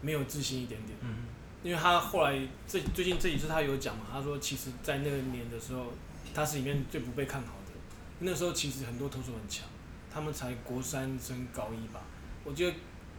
[0.00, 1.28] 没有自信一点点，嗯
[1.62, 5.92] 因为他后来这最近这几次他有讲嘛，他说其实，在那个年的时候，
[6.34, 7.72] 他是里面最不被看好的。
[8.18, 9.64] 那时候其实很多投手很强，
[10.12, 12.00] 他们才国三升高一吧。
[12.44, 12.76] 我觉得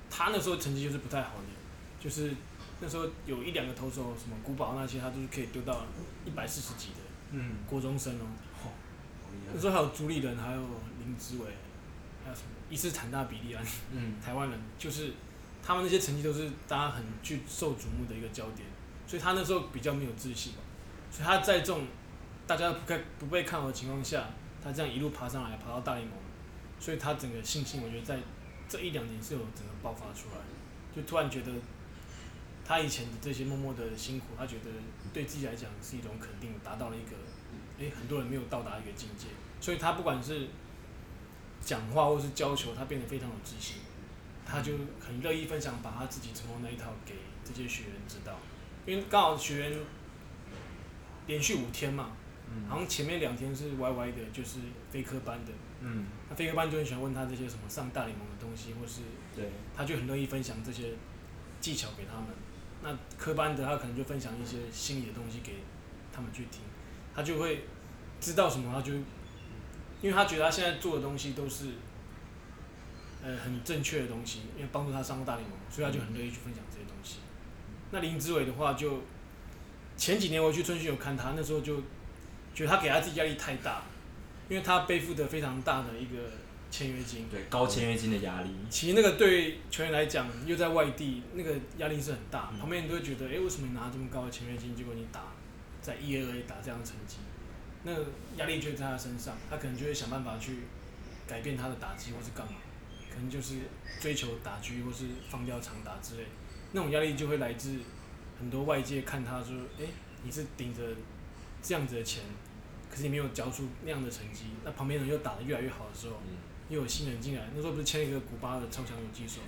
[0.10, 1.44] 他那时候成绩就是不太好的，
[2.00, 2.34] 就是
[2.80, 5.86] 那时候有一两个投手，什么古堡那些，他都是可以丢到
[6.26, 6.98] 一百四十几的，
[7.32, 8.26] 嗯，国中生哦。
[9.54, 10.62] 那时候还有朱立人，还有
[11.00, 11.46] 林志伟，
[12.24, 12.48] 还有什么？
[12.70, 14.60] 伊斯坦纳比利安，嗯，台湾人。
[14.78, 15.14] 就是
[15.64, 18.68] 他们那些成绩都是大家很具受瞩目的一个焦点，
[19.08, 20.54] 所以他那时候比较没有自信，
[21.12, 21.86] 所以他在这种
[22.46, 24.28] 大家不看不被看好的情况下，
[24.64, 26.16] 他这样一路爬上来，爬到大联盟，
[26.80, 28.20] 所以他整个信心，我觉得在
[28.70, 30.38] 这一两年是有整个爆发出来，
[30.96, 31.52] 就突然觉得
[32.64, 34.70] 他以前的这些默默的辛苦，他觉得
[35.12, 37.18] 对自己来讲是一种肯定，达到了一个
[37.80, 39.28] 诶很多人没有到达一个境界，
[39.60, 40.48] 所以他不管是。
[41.62, 43.76] 讲话或是教球，他变得非常有自信，
[44.46, 48.40] 他就很乐意分享，把他自己成功那一套给这些学员知道。
[48.86, 49.78] 因为刚好学员
[51.28, 52.12] 连续五天嘛，
[52.70, 55.52] 好像前面两天是歪歪的，就是飞科班的，
[55.82, 59.02] 嗯，那飞科班就很喜欢问他这些什么上大联盟的东西，或是
[59.36, 60.94] 对，他就很乐意分享这些
[61.62, 62.28] 技巧给他们。
[62.82, 65.58] 那科班的他可能就分享一些心理的东西给
[66.12, 66.62] 他们去听，
[67.14, 67.66] 他就会
[68.20, 68.94] 知道什么，他就。
[70.02, 71.72] 因为他觉得他现在做的东西都是，
[73.22, 77.18] 呃，很正确的东西，因为帮助他上过大联盟，所以他就很乐意去分享这些东西。
[77.92, 79.02] 那林志伟的话，就
[79.98, 81.82] 前几年我去春训有看他，那时候就
[82.54, 83.84] 觉得他给他自己压力太大，
[84.48, 86.32] 因为他背负的非常大的一个
[86.72, 88.50] 签约金，对高签约金的压力。
[88.70, 95.34] 其实那个对球员来讲，又在外地，那个压力是很大，旁边人都会觉得，哎，为什么你拿这么高的签约金，结果你打
[95.82, 97.18] 在 E A A 打这样的成绩？
[97.84, 97.92] 那
[98.38, 100.58] 压力就在他身上，他可能就会想办法去
[101.28, 102.60] 改变他的打击，或是干嘛，
[103.10, 103.56] 可能就是
[104.00, 106.24] 追求打狙，或是放掉长打之类。
[106.72, 107.80] 那种压力就会来自
[108.38, 109.90] 很多外界看他说：“哎、欸，
[110.24, 110.84] 你是顶着
[111.64, 112.24] 这样子的钱，
[112.92, 116.22] 可是你没有交出那样的成绩。”那旁边人又打得越来越好的时候，
[116.70, 119.42] 又有新人进来，那时候不是签了一个古巴的超强游击手，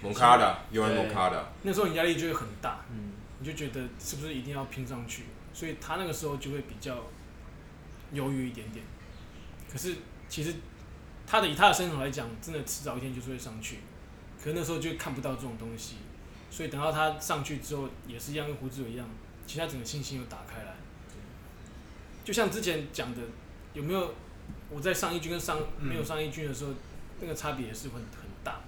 [0.00, 6.96] 蒙卡的，尤文蒙卡的，那时候你压力就会很大，嗯，你就觉得是不是一定要拼上去，所以他那个时候就会比较
[8.12, 8.84] 犹豫一点点。
[9.70, 9.96] 可是
[10.28, 10.54] 其实
[11.26, 13.78] 他的以他的身手来讲，真的迟早一天就是会上去，
[14.42, 15.96] 可是那时候就看不到这种东西，
[16.50, 19.06] 所以等到他上去之后，也是一样跟胡志伟一样，
[19.46, 20.74] 其实他整个信心又打开来。
[22.24, 23.22] 就像之前讲的，
[23.72, 24.14] 有没有
[24.70, 26.72] 我在上一军跟上没有上一军的时候，
[27.20, 28.60] 那个差别也是很很大。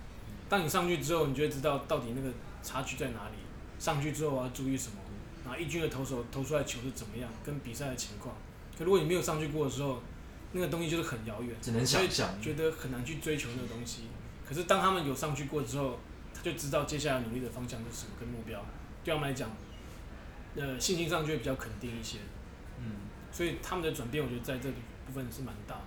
[0.49, 2.31] 当你上去之后，你就会知道到底那个
[2.63, 3.37] 差距在哪里。
[3.79, 4.97] 上去之后我要注意什么？
[5.45, 8.35] 然后一军的投手投出来的球是怎么样，跟比赛的情况。
[8.79, 10.03] 可如果你没有上去过的时候，
[10.53, 14.03] 那个东西就是很遥远，只能想象，觉得很难去追求那个东西。
[14.47, 15.99] 可是当他们有上去过之后，
[16.35, 18.63] 他就知道接下来努力的方向是什么跟目标。
[19.05, 19.49] 对他们来讲，
[20.57, 22.19] 呃，信心上就会比较肯定一些。
[22.79, 22.97] 嗯，
[23.33, 24.75] 所以他们的转变，我觉得在这里
[25.11, 25.83] 部分是蛮大的。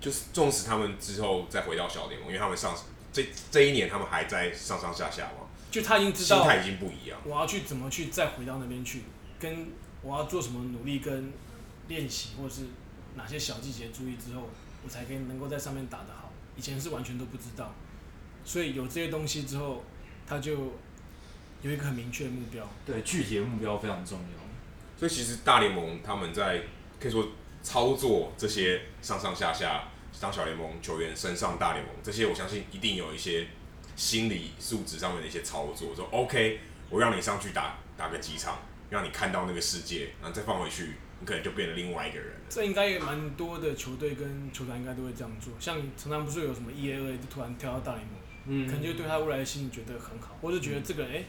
[0.00, 2.74] 就是纵使他们之后再回到小联盟，因为他们上
[3.12, 7.20] 这这一年他们还在上上下下嘛，就他已经知道心态已经不一样。
[7.24, 9.02] 我要去怎么去再回到那边去，
[9.38, 9.68] 跟
[10.02, 11.32] 我要做什么努力跟
[11.88, 12.62] 练习，或是。
[13.16, 14.48] 哪些小细节注意之后，
[14.84, 16.30] 我才可以能够在上面打得好？
[16.56, 17.74] 以前是完全都不知道，
[18.44, 19.82] 所以有这些东西之后，
[20.28, 20.52] 他就
[21.60, 22.64] 有一个很明确的目标。
[22.86, 24.96] 对，具体的目标非常重要。
[24.96, 26.62] 所以其实大联盟他们在
[27.00, 27.26] 可以说
[27.62, 29.84] 操作这些上上下下
[30.20, 33.46] 当小联盟球员升上大联盟这些，我相信一定有一些
[33.96, 35.94] 心理素质上面的一些操作。
[35.94, 38.58] 说 OK，我让你上去打打个几场，
[38.90, 40.94] 让你看到那个世界，然后再放回去。
[41.22, 42.32] 你可能就变了另外一个人。
[42.48, 45.52] 这应该也蛮多的球队跟球团应该都会这样做。
[45.60, 51.24] 像常常不是有什么 E A 二 A 就突然跳到大联盟，嗯，可能就对他未来的心理觉得很好，或者觉得这个人哎，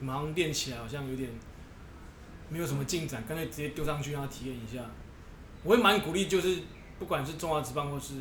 [0.00, 1.28] 马上练起来好像有点
[2.48, 4.82] 没有什么进展，干脆直接丢上去让他体验一下。
[5.64, 6.62] 我会蛮鼓励，就是
[7.00, 8.14] 不管是中华职棒或是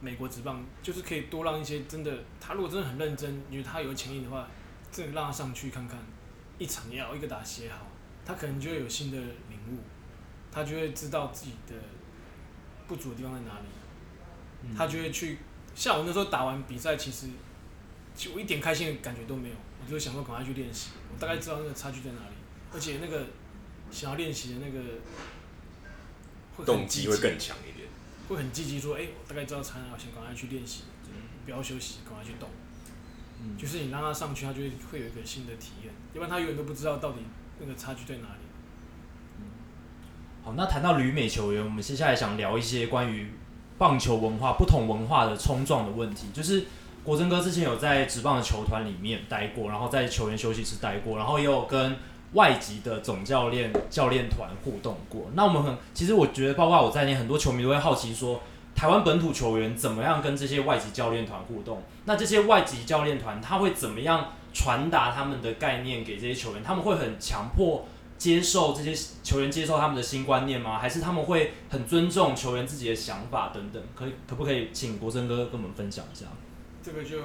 [0.00, 4.46] 美国职棒，就是可以多让一些真的，他如果真的很认真，因为他有潜力的话，
[4.92, 5.98] 真的让他上去看看，
[6.58, 7.86] 一场也好，一个打写好，
[8.26, 9.78] 他可能就会有新的领悟。
[10.52, 11.74] 他就会知道自己的
[12.86, 15.38] 不足的地方在哪里，他就会去。
[15.74, 17.26] 像我那时候打完比赛，其实
[18.14, 20.90] 就我一点开心的感觉都没有，我就想说赶快去练习。
[21.12, 22.36] 我大概知道那个差距在哪里，
[22.72, 23.26] 而且那个
[23.90, 24.80] 想要练习的那个
[26.64, 27.88] 动机会更强一点，
[28.28, 30.82] 会很积极说：“哎，我大概知道差哪，我想赶快去练习，
[31.44, 32.48] 不要休息，赶快去动。”
[33.58, 37.18] 就是你让他上去，他就会会有一个新的体验，要不然他永远都不知道到底
[37.60, 38.44] 那个差距在哪里。
[40.42, 43.30] 好，那谈到旅美球员，我们接下来想聊一些关于
[43.76, 46.28] 棒球文化、不同文化的冲撞的问题。
[46.32, 46.64] 就是
[47.02, 51.96] 国珍哥之前有在职棒的球团里面待过，然后在球员休息室待过，然后也有跟
[52.34, 55.30] 外籍的总教练、教练团互动过。
[55.34, 58.40] 那我们很，其实我觉得，包括我在内，很多球迷都会好奇说，
[58.74, 61.82] 台湾本土球员怎么样跟这些外籍教练团互动？
[62.04, 66.62] 那这些外籍教练团他会怎么样传达他们的概念给这些球员？
[66.62, 67.86] 他们会很强迫？
[68.16, 68.94] 接受这些
[69.24, 70.78] 球员接受他们的新观念吗？
[70.78, 73.82] 还是他们会很尊重球员自己的想法等等？
[73.94, 76.26] 可以可不可以请国珍哥跟我们分享一下？
[76.80, 77.16] 这个就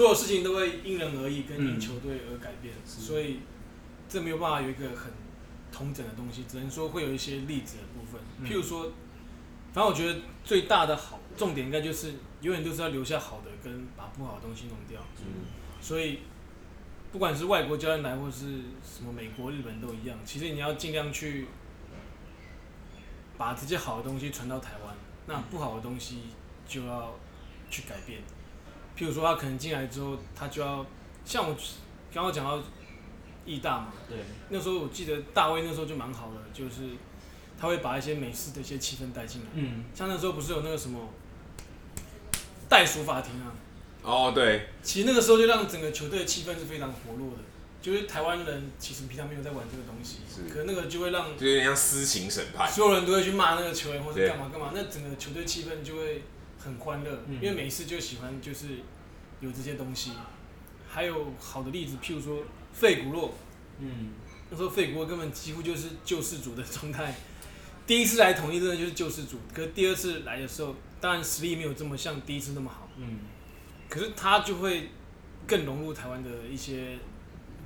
[0.00, 3.40] 所有事情都会因人而异，跟因球队而改变，嗯、所以
[4.08, 5.12] 这没有办法有一个很
[5.70, 8.18] 同整的东西，只能说会有一些例子的部分。
[8.48, 8.84] 譬如说，
[9.74, 14.98] 反正我觉得最大的好重点应该就是永远都是要留下好的，跟把不好的东西弄掉。
[15.18, 15.44] 嗯，
[15.82, 16.20] 所以。
[17.12, 18.46] 不管是外国教练来，或是
[18.84, 20.16] 什么美国、日本都一样。
[20.24, 21.48] 其实你要尽量去
[23.36, 24.94] 把这些好的东西传到台湾，
[25.26, 26.20] 那不好的东西
[26.68, 27.18] 就要
[27.68, 28.20] 去改变。
[28.96, 30.84] 譬如说，他可能进来之后，他就要
[31.24, 31.54] 像我
[32.12, 32.62] 刚刚讲到
[33.46, 36.90] 义大嘛，对，那时候我记得大卫那时候就蛮好的，就是
[37.58, 39.48] 他会把一些美式的一些气氛带进来。
[39.54, 41.08] 嗯，像那时候不是有那个什么
[42.68, 43.52] 袋鼠法庭啊？
[44.02, 47.38] 哦，oh, 对，其实那个时候就让整个球队的气氛是非常活络的，
[47.82, 50.48] 就是台湾人其实平常没有在玩这个东西，是。
[50.52, 56.22] 可那个就会让就有点像私刑审判，所有人都会去骂那个球员或者干嘛干嘛，那整个球队气氛就会
[56.62, 58.80] 很欢乐，嗯、因为每一次就喜欢就是
[59.40, 60.12] 有这些东西，
[60.86, 63.32] 还有好的例子，譬如说费古洛，
[63.78, 64.10] 嗯，
[64.50, 67.14] 那时候费古洛根本几乎就是救世主的状态，
[67.86, 73.20] 第一次来统一真的就是救世主，可是第二次来的时候，当然实力没有这么像第一次那么好，嗯。
[73.88, 74.90] 可是他就会
[75.48, 76.96] 更融入台湾的一些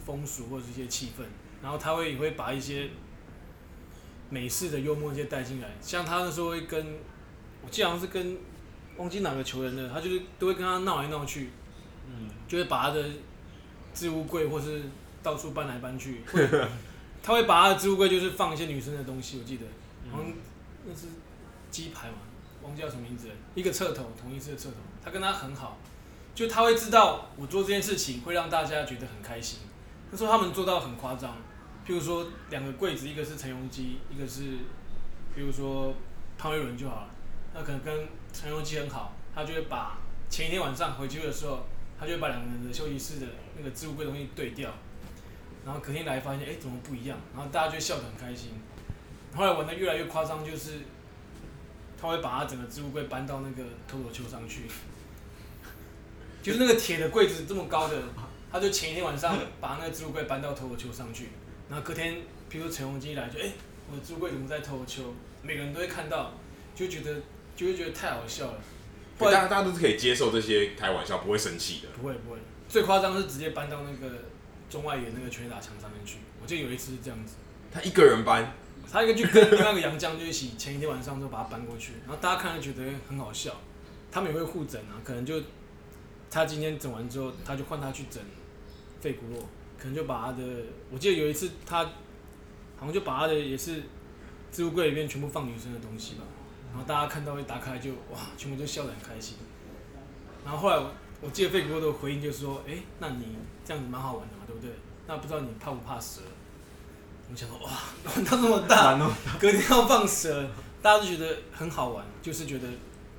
[0.06, 1.22] 风俗或者一些气氛，
[1.62, 2.88] 然后他会也会把一些
[4.30, 6.96] 美式的幽默一些带进来，像他那时候会跟，
[7.62, 8.38] 我记得好像是跟
[8.96, 11.50] 忘记哪个球员的，他就是都会跟他闹来闹去，
[12.08, 13.04] 嗯，就会把他的
[13.92, 14.82] 置物柜或是
[15.22, 16.48] 到处搬来搬去， 会
[17.22, 19.66] 他会把他的置物柜就是放一些女生的东西，我记得，
[20.10, 20.32] 好像
[20.86, 21.06] 那是
[21.70, 22.18] 鸡排嘛。
[22.62, 25.76] 忘记叫什么名字了，一个侧头，同一次的侧头，他跟他很好，
[26.34, 29.58] 就他会知道我做这件事情会让大家觉得很开心。
[30.10, 31.32] 他说他们做到很夸张，
[31.86, 34.40] 譬如说两个柜子，一个是陈永基，一个是，
[35.34, 35.92] 比如说
[36.38, 37.10] 潘威伦就好了。
[37.52, 39.96] 那可能跟陈鏞基很好，他就会把
[40.28, 41.64] 前一天晚上回去的时候，
[41.98, 44.70] 他就把两个人的休息室的那个置物柜东西对调，
[45.64, 47.16] 然后隔天来发现，哎、怎么不一样？
[47.32, 48.50] 然后大家就笑得很开心。
[49.34, 50.80] 后来玩得越来越夸张，就是
[52.00, 54.62] 他会把他整个置物柜搬到那个脱口秀上去，
[56.42, 57.96] 就是那个铁的柜子这么高的。
[58.52, 61.30] 他就前一天晚上把那个置物柜搬到脱口秀上去，
[61.68, 62.18] 然后隔天，
[62.48, 63.50] 比如说陈鏞基一来就，哎、
[63.90, 65.12] 我的置物柜怎么在脱口秀？
[65.42, 66.32] 每个人都会看到，
[66.72, 67.20] 就觉得
[67.56, 68.60] 就会觉得太好笑了。
[69.18, 71.88] 大家大家都是可以接受这些开玩笑，不会生气的。
[71.96, 72.38] 不会不会，
[72.68, 74.14] 最夸张是直接搬到那个
[74.68, 76.18] 中外野那个全垒打墙上面去。
[76.42, 77.34] 我记得有一次是这样子，
[77.72, 78.52] 他一个人搬，
[78.90, 83.54] 他一个就跟另外一个杨将就一起，前一天晚上就把他搬过去，然后大家看了觉得很好笑，
[84.10, 85.40] 他们也会互整啊，可能就
[86.30, 88.22] 他今天整完之后，他就换他去整。
[89.00, 89.38] 费古洛
[89.76, 90.42] 可能就把他的，
[90.90, 91.84] 我记得有一次他
[92.78, 93.82] 好像就把他的也是
[94.50, 96.22] 置物柜里面全部放女生的东西吧，
[96.74, 99.36] 然后大家看到一打开就哇，全部都笑得很开心。
[100.44, 104.72] 然后后来我，我记得费古洛的回应就是说，哎、欸，那你这样子蛮好玩的嘛，对不对？
[105.06, 106.22] 那不知道你怕不怕蛇？
[107.30, 107.70] 我想说哇，
[108.04, 108.98] 玩到那么大，
[109.38, 110.50] 隔天要放蛇，
[110.82, 112.66] 大家都觉得很好玩，就是觉得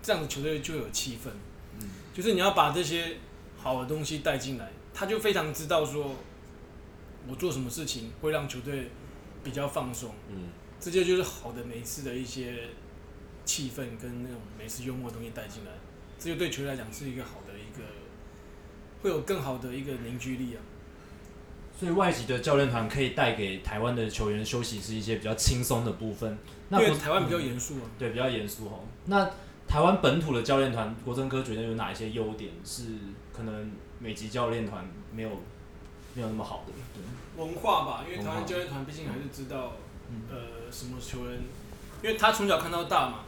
[0.04, 1.30] 这样子球队就有气氛，
[2.14, 3.18] 就是你要把这些
[3.58, 4.70] 好的东西带进来。
[4.94, 6.14] 他就非常知道说，
[7.28, 8.92] 我做什么事情会让球队
[9.44, 12.70] 比较放松，嗯，这些就是好的每次的一些
[13.46, 15.72] 气氛跟那种美式幽默的东西带进来，
[16.20, 17.84] 这就对球队来讲是一个好的一个，
[19.02, 20.60] 会有更好的一个凝聚力啊。
[21.80, 26.38] 所以外籍的教练团可以带给台湾的球员休息是一些比较轻松的部分。
[26.70, 28.84] 那台湾比较严肃啊，对，比较严肃哦。
[29.06, 29.30] 那
[29.68, 32.84] 台湾本土的教练团，国珍哥觉得有哪一些优点是
[33.32, 33.72] 可能？
[33.98, 35.30] 美籍教练团没有
[36.14, 39.72] 没有那么好的文化吧，因为台湾教练团毕竟还是知道，
[40.30, 41.40] 呃，什么球员，
[42.06, 43.24] 因为他从小看到大嘛，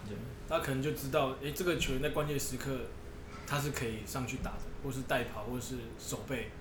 [0.48, 2.80] 他可能就知道，哎，这个球员在关键时刻
[3.48, 6.52] 他是可以上去打的，或是带跑，或是守备，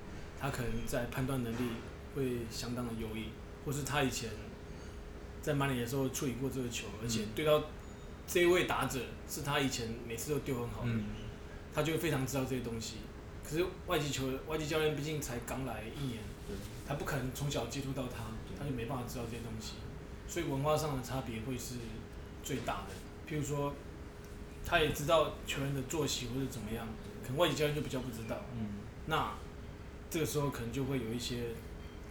[0.41, 1.73] 他可能在判断能力
[2.15, 3.27] 会相当的优异，
[3.67, 4.31] 或是他以前
[5.43, 7.63] 在曼联的时候处理过这个球，而且对到
[8.27, 8.99] 这一位打者
[9.29, 10.93] 是他以前每次都丢很好的，
[11.75, 12.95] 他就非常知道这些东西。
[13.45, 16.21] 可是外籍球员、外籍教练毕竟才刚来一年，
[16.89, 18.25] 他不可能从小接触到他，
[18.59, 19.75] 他就没办法知道这些东西，
[20.27, 21.75] 所以文化上的差别会是
[22.47, 22.95] 最大的。
[23.29, 23.75] 譬如说，
[24.65, 26.87] 他也知道球员的作息或者怎么样，
[27.25, 28.37] 可能外籍教练就比较不知道。
[28.57, 28.69] 嗯，
[29.07, 29.33] 那
[30.09, 31.49] 这个时候可能就会有一些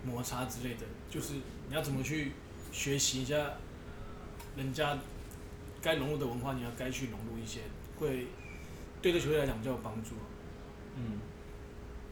[0.05, 1.35] 摩擦之类的，就是
[1.69, 2.33] 你要怎么去
[2.73, 3.53] 学习一下
[4.57, 4.97] 人家
[5.81, 7.61] 该融入的文化，你要该去融入一些，
[7.97, 8.27] 会
[9.01, 10.15] 对这球队来讲比较有帮助。
[10.97, 11.19] 嗯，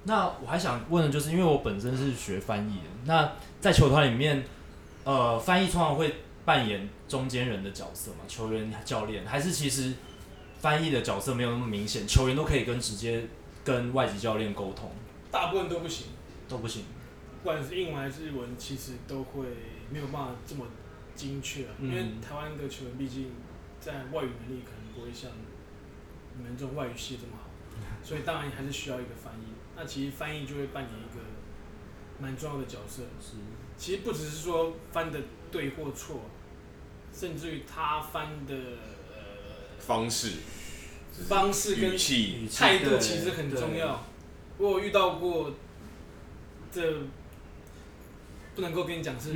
[0.05, 4.45] 那我还想问的就是，因为我本身是学翻译的，那在球团里面，
[5.03, 8.19] 呃，翻译通常会扮演中间人的角色嘛？
[8.27, 9.93] 球员、教练，还是其实
[10.59, 13.25] 翻译的角色没有那么明显，球员都可以跟直接
[13.63, 14.91] 跟外籍教练沟通？
[15.31, 16.07] 大部分都不行，
[16.47, 16.83] 都不行，
[17.41, 19.45] 不管是英文还是日文，其实都会
[19.89, 20.65] 没有办法这么
[21.15, 23.31] 精确，嗯，因为台湾的球员毕竟
[23.79, 25.31] 在外语能力可能不会像
[26.37, 27.49] 你们这种外语系这么好。
[28.03, 31.23] 所以当然还是需要一个翻译，那其实翻译就会扮演一个
[32.19, 33.01] 蛮重要的角色。
[33.19, 33.37] 是，
[33.77, 35.19] 其实不只是说翻的
[35.53, 36.21] 对或错，
[37.17, 40.31] 甚至于他翻的呃方式、
[41.29, 41.91] 方式跟
[42.49, 44.03] 态度其实很重要。
[44.57, 45.53] 我有遇到过，
[46.69, 46.81] 这
[48.55, 49.29] 不能够跟你讲是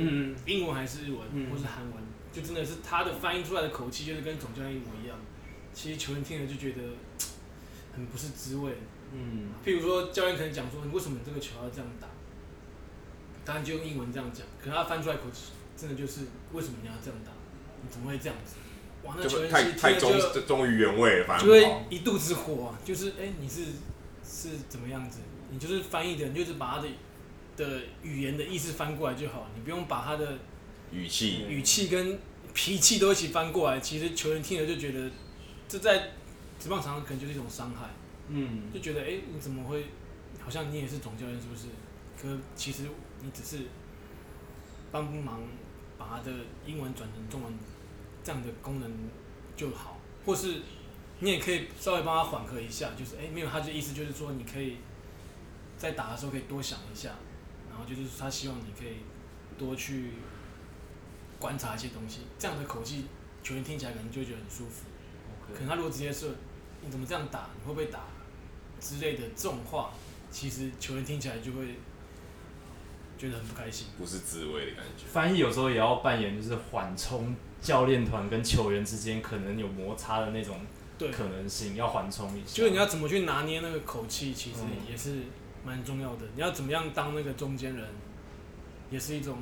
[0.44, 1.94] 英文还是日文，或是韩文，
[2.30, 5.16] 就真的是他的翻译出来的口气就是跟总教练一模一样。
[5.72, 6.82] 其实球员听了就觉得
[7.94, 8.06] 很。
[8.12, 8.72] 不是滋味，
[9.12, 12.06] 嗯，譬如说教练可能讲说，你为什么你这个球要这样打？
[13.44, 16.22] 当然就用英文这样讲，可是他翻出来口气，真的就是
[16.52, 17.30] 为什么你要这样打？
[17.82, 18.56] 你怎么会这样子？
[19.04, 20.12] 哇，那球员太太忠
[20.46, 23.66] 忠于原味了，反正就会一肚子火，就是哎、欸，你是
[24.24, 25.20] 是怎么样子？
[25.50, 26.88] 你就是翻译的，你就是把他的
[27.56, 30.38] 的语言的意思翻过来就好，你不用把他的
[30.90, 32.18] 语气语气跟
[32.52, 33.78] 脾气都一起翻过来。
[33.78, 35.10] 其实球员听了就觉得
[35.68, 36.10] 这在。
[36.60, 37.88] 职棒场上可能就是一种伤害，
[38.26, 39.84] 嗯，就觉得哎、欸，你怎么会，
[40.40, 41.68] 好像你也是总教练是不是？
[42.20, 42.82] 可其实
[43.22, 43.62] 你只是
[44.90, 45.40] 帮帮忙
[45.98, 46.32] 把他的
[46.64, 47.52] 英文转成中文
[48.22, 48.90] 这样的功能
[49.56, 50.62] 就好，或是
[51.18, 54.76] 你也可以稍微帮他缓和一下，就是哎、欸，没有他的意思就是说你可以
[55.76, 57.10] 在打的时候可以多想一下，
[57.68, 58.98] 然后就是他希望你可以
[59.58, 60.12] 多去
[61.38, 63.06] 观察一些东西，这样的口气
[63.42, 64.86] 球员听起来可能就会觉得很舒服。
[65.52, 66.30] 可能他如果直接说
[66.82, 68.00] 你怎么这样打，你会不会打？
[68.80, 69.92] 之类的这种话，
[70.30, 71.74] 其实球员听起来就会
[73.18, 75.04] 觉得很不开心，不是滋味的感觉。
[75.10, 80.60] 翻译有时候也要扮演就是缓冲教练团跟球员之间可能有摩擦的那种
[81.12, 82.54] 可能性，要缓冲一下。
[82.54, 84.58] 就是你要怎么去拿捏那个口气，其实
[84.88, 85.24] 也是
[85.64, 86.24] 蛮重要的。
[86.36, 87.84] 你要怎么样当那个中间人，
[88.90, 89.38] 也是一种，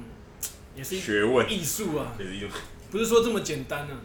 [0.75, 2.49] 也是学问艺术啊，也是一种，
[2.91, 4.01] 不是说这么简单啊。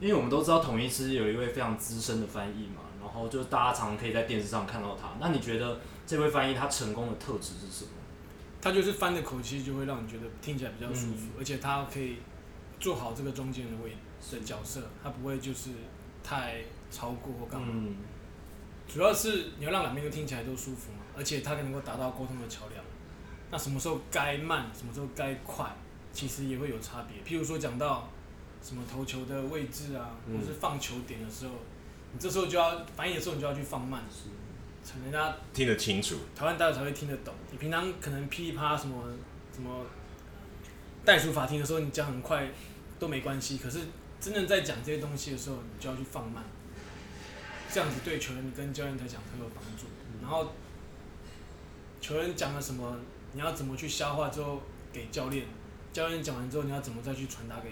[0.00, 5.10] 因为我们都知道统一师有一位非常资深的翻译嘛，然后就是大家常常可以在电视上看到他。
[5.20, 7.90] 那你觉得这位翻译他成功的特质是什么？
[8.60, 12.16] 他就是翻的口气就会让你觉得听起来比较舒服，嗯、而且他可以
[12.80, 13.92] 做好这个中间的位
[14.30, 15.70] 的角色，他不会就是
[16.22, 17.68] 太超过或干嘛。
[17.70, 17.96] 嗯、
[18.88, 22.84] 主要是你要让两边都听起来都舒服嘛，而且他能够达到沟通的桥梁。
[23.50, 25.74] 那什么时候该慢，什么时候该快，
[26.12, 27.22] 其实也会有差别。
[27.24, 28.08] 譬如说讲到
[28.62, 31.54] 什么投球的位置啊，或是放球点的时候，
[32.12, 34.02] 你这时候就要反应的时候，你就要去放慢。
[35.02, 37.32] 人家听得清楚，台湾大家才会听得懂。
[37.52, 39.04] 你平常可能噼里啪啦什么
[39.54, 39.86] 什么
[41.04, 42.48] 代数法庭的时候，你讲很快
[42.98, 43.58] 都没关系。
[43.58, 43.80] 可是
[44.18, 46.42] 真正在讲这些东西的时候，你就要去放慢，
[47.70, 49.86] 这样子对球员跟教练来讲很有帮助。
[50.22, 50.52] 然后
[52.00, 52.96] 球员讲了什么，
[53.34, 54.62] 你要怎么去消化之后
[54.92, 55.46] 给教练，
[55.92, 57.70] 教练讲完之后，你要怎么再去传达给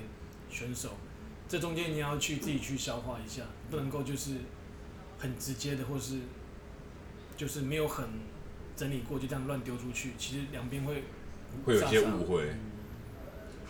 [0.50, 0.90] 选手？
[1.48, 4.36] 这中间你要去自己去消化一下，不能够就是
[5.18, 6.20] 很直接的，或是。
[7.36, 8.06] 就是没有很
[8.76, 10.12] 整理过，就这样乱丢出去。
[10.16, 11.04] 其实两边会
[11.64, 12.44] 会有一些误会。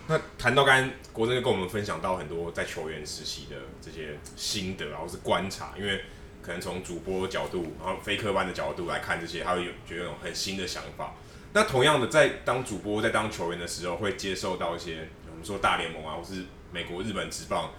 [0.08, 6.04] 那谈到刚刚国珍就跟我们分享到很多在球员实习的这些心得，然后是观察，因为
[6.42, 11.14] 可能从主播的角度，然后非科班的角度来看这些，他会有觉得有很新的想法。
[11.52, 17.72] 那同样的，在当主播、在当球员的时候，会接受到一些我们说大联盟啊，或是美国、日本职棒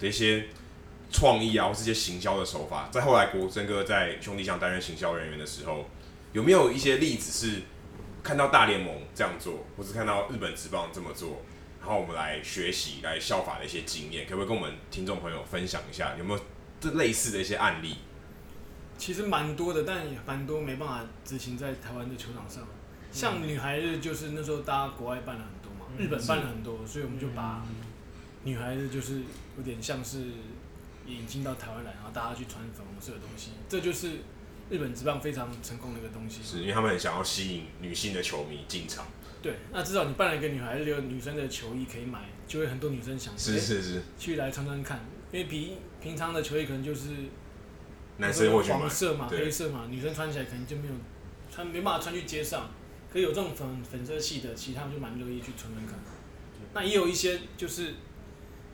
[0.00, 0.46] 的一些。
[1.10, 5.88] 创意啊，或是一些行销的手法，在后来国珍哥在兄弟象担任行销人员的时候，
[6.32, 7.62] 有没有一些例子是
[8.22, 11.42] 看到大联盟这样做，或是看到日本职棒这么做，
[11.80, 16.16] 然后我们来学习、来效法的一些经验，可不可以跟我们听众朋友分享一下？
[16.18, 16.40] 有没有
[16.80, 17.98] 这类似的一些案例？
[18.98, 22.66] 其实蛮多的，但也蛮多没办法执行在台湾的球场上。
[23.12, 27.62] 像女孩子，就是那时候大家国外办了很多嘛，日本办了很多，所以我们就把
[28.42, 29.20] 女孩子就是
[29.56, 30.24] 有点像是。
[31.06, 34.18] 引进到台湾来，然后大家去穿粉红色的东西，这就是
[34.70, 36.42] 日本职棒非常成功的一个东西。
[36.42, 39.06] 是因为他们很想要吸引女性的球迷进场。
[39.42, 45.00] 对，那至少你办了一个女孩子有女生的球衣可以买，就会很多女生想是是是去来穿穿看，
[45.30, 47.10] 因为比平常的球衣可能就是
[48.16, 50.94] 男生会黄色嘛、黑色嘛，女生穿起来可能就没有
[51.50, 52.70] 穿没办法穿去街上，
[53.12, 55.98] 可以有这种粉粉色系的，其实他们就蛮乐意去穿穿看。
[56.72, 57.94] 那也有一些就是。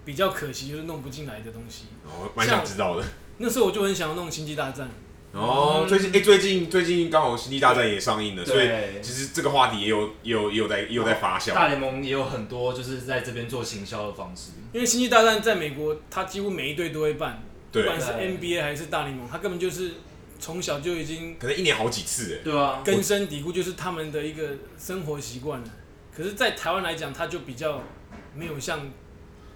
[0.04, 3.04] 比较可惜就是弄不进来的东西，哦，蛮想知道的。
[3.38, 4.86] 那时候我就很想要弄《星际大战》。
[5.32, 8.68] 哦，最近哎、欸，最近最近刚好《星际大战》也上映了，所以
[9.00, 11.54] 其实这个话题也有也有也有在也有在发酵。
[11.54, 19.92] 大联盟也有很多就是在这边做行销的方式，因为《星际大战》在美国，它几乎每一队都会办，不管是 NBA 还是大联盟，它根本就是
[20.40, 25.68] 从小就已经可能一年好几次哎，对啊，根深蒂固就是他们的一个生活习惯了。
[26.12, 27.80] 可是，在台湾来讲，它就比较
[28.34, 28.90] 没有像。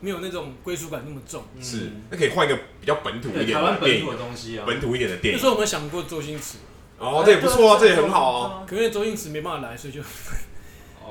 [0.05, 5.39] 没有那种归属感那么重，是，那可以换一个比较本土一点的电影，台湾本土的东西啊，本土一点的电影。
[5.39, 6.59] 那时候我们想过周星驰，
[6.99, 8.67] 哦，这也不错啊，这也很好啊。
[8.69, 10.03] 可是周星驰没办法来，所以就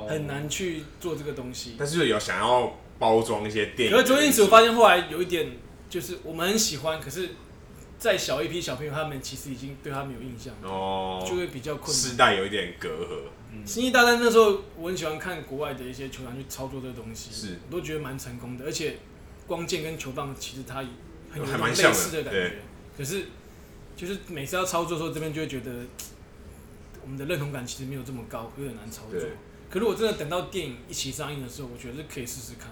[0.07, 1.75] 很难去做这个东西。
[1.79, 3.95] 但是有想要包装一些电影。
[3.95, 5.57] 可是周星驰，我发现后来有一点，
[5.89, 7.29] 就是我们很喜欢，可是
[8.03, 13.65] 再小一批小朋友，他们其实已经对他们有印象，哦，就会比较困难，世代有一点隔阂。
[13.65, 18.65] 星际大战那时候，我很喜欢看国外的一些球员去操作这个东西，是，我都觉得蛮成功的。
[18.65, 18.97] 而且
[19.47, 20.83] 光剑跟球棒其实它
[21.31, 22.57] 很有蛮类似的感觉，
[22.97, 23.27] 可是
[23.95, 25.71] 就是每次要操作的时候，这边就会觉得
[27.03, 29.17] 我们的认同感其实没有这么高，有点难操作。
[29.69, 32.69] 可如果真的等到电影一起上映的时候，我觉得是可以试试看。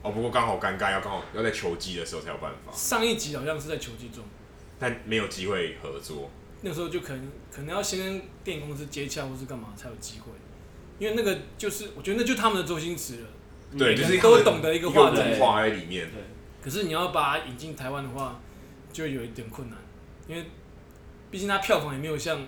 [0.00, 2.72] 哦，不过刚好尴尬，要刚好要在球季的时候才有办法。
[2.72, 4.24] 上一集好像是在球季中，
[4.80, 6.28] 但没有机会合作。
[6.62, 10.32] 那时候就可能可能要先跟电影公司接洽，或是干嘛才有机会，
[10.98, 13.28] 因为那个就是我觉得那就是他们的周星驰了，
[13.78, 16.10] 对，就是都懂得一个画在里面。
[16.10, 16.20] 对，
[16.62, 18.40] 可是你要把它引进台湾的话，
[18.92, 19.78] 就有一点困难，
[20.26, 20.44] 因为
[21.30, 22.44] 毕竟它票房也没有像，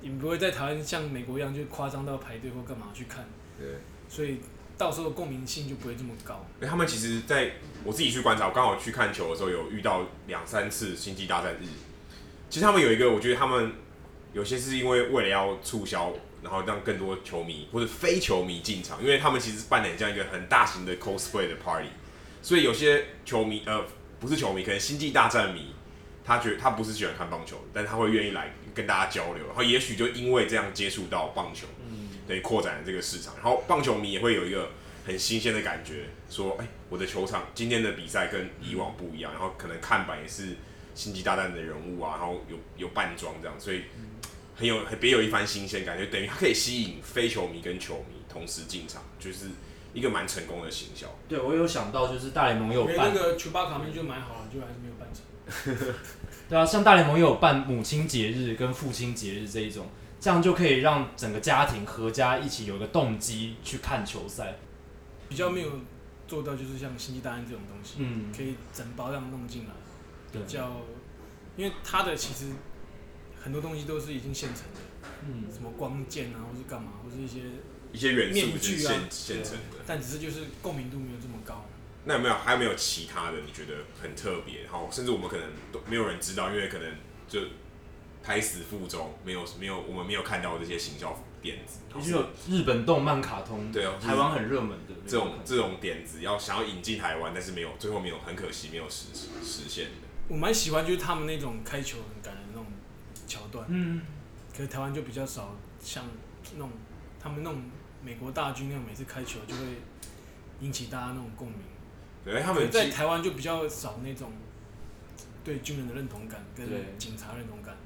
[0.00, 3.24] 你不会在台湾像美国一样就夸张到排队或干嘛去看，
[3.58, 3.66] 对，
[4.08, 4.38] 所以
[4.78, 6.46] 到时候的共鸣性就不会这么高。
[6.62, 7.50] 他们其实在
[7.84, 11.66] 我自己去观察，我刚好去看球的时候有遇到两三次星际大战日。
[12.48, 13.72] 其实他们有一个，我觉得他们
[14.32, 16.12] 有些是因为为了要促销，
[16.42, 21.88] 然后让更多球迷或者非球迷进场，因为他们其实办了这样一个很大型的 cosplay 的 party，
[22.40, 23.84] 所以有些球迷呃
[24.20, 25.74] 不是球迷，可能星际大战迷，
[26.24, 31.66] 他觉得他不是喜欢看棒球，但他会愿意来跟大家交流，然后也许就因为这样接触到棒球，
[32.28, 34.68] 嗯，等于扩展了这个市场，然后棒球迷也会有一个
[35.06, 40.56] 很新鲜的感觉，说，哎、欸，我的球场今天的比赛跟以往不一样，然后可能看板也是
[40.94, 43.82] 星际大战的人物啊，然后有有扮装这样，所以
[44.54, 49.46] 很有很别有一番新鲜感觉，等于它可以吸引非球迷跟球迷同时进场，就是。
[49.94, 51.06] 一个蛮成功的行销。
[51.26, 55.94] 对，我有想到，就是大联盟有办那个球巴卡面就买好了，就还是没有办成。
[56.46, 59.86] 对啊，像大联盟也有办母亲节日跟父亲节日这一种，
[60.20, 64.56] 这样就可以让整个家庭合家一起有个动机去看球赛。
[65.28, 65.70] 比较没有
[66.26, 69.70] 做到，就是像星际大战这种东西，嗯，可以整包这样弄进来。
[70.32, 70.82] 比较，
[71.56, 72.52] 因为它的其实
[73.42, 74.80] 很多东西都是已经现成的，
[75.26, 77.40] 嗯，什么光剑啊，或是干嘛，或是一些。
[77.90, 81.64] 一些元素是现现成的，但只是就是共鸣度没有这么高。
[82.04, 83.38] 那有没有还有没有其他的？
[83.40, 86.86] 你觉得很特别，好，甚至我们可能都没有人知道，因为可能
[87.26, 87.40] 就
[88.28, 91.78] 胎死腹中，没有没有我们没有看到这些行销点子。
[91.94, 99.92] 就是有日本动漫卡通，对哦，台湾很热门的这种这种点子，要想要引进台湾，但是没有，最后没有，很可惜没有实实现的。
[100.28, 102.66] 我蛮喜欢就是他们那种开球很感人的那种
[103.26, 104.02] 桥段，嗯，
[104.52, 106.04] 可是台湾就比较少像
[106.52, 106.70] 那种
[107.18, 107.62] 他们那种。
[108.00, 109.60] 美国大军那种每次开球就会
[110.60, 111.58] 引起大家那种共鸣，
[112.24, 114.30] 对，他们在台湾就比较少那种
[115.42, 116.64] 对军人的认同感跟
[116.96, 117.76] 警察认同感。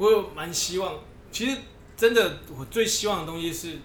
[0.00, 0.98] 我有蛮希望，
[1.30, 1.58] 其实
[1.94, 3.76] 真的我最希望的东西是，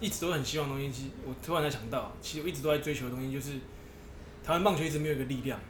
[0.00, 1.10] 一直都很希望的东西。
[1.26, 3.52] 我突然才想到，其实我一直都在追求的东西就是，
[4.42, 5.60] 台湾棒球一直没有一个力量，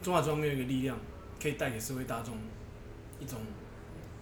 [0.00, 0.96] 中华职棒没有一个力量
[1.42, 2.38] 可以带给社会大众
[3.18, 3.40] 一种。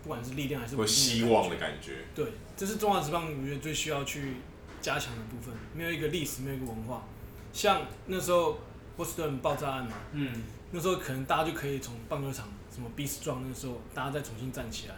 [0.03, 4.35] 不管是力量还是希望的感觉，对，这是中华职棒我觉得最需要去
[4.79, 5.55] 加强的部分。
[5.75, 7.09] 没有一个历史，没有一个文化，
[7.55, 8.59] 像那时候
[8.99, 14.95] 波士顿爆炸案嘛，嗯，那时候可能大家就可以从棒球场什么 Be Strong 那个时候，大家再重新站起来。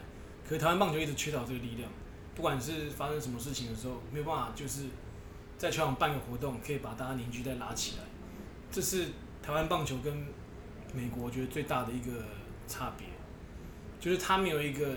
[0.49, 1.91] 可是台湾棒球一直缺少这个力量，
[2.35, 4.85] 不管是发生什么事情的时候，没有办法就是
[5.59, 8.05] 在球场办个活动，可以把大家凝聚再拉起来。
[8.71, 9.09] 这是
[9.43, 10.27] 台湾棒球跟
[10.95, 12.25] 美国我觉得最大的一个
[12.67, 13.07] 差别。
[13.99, 14.95] 就是它没有一个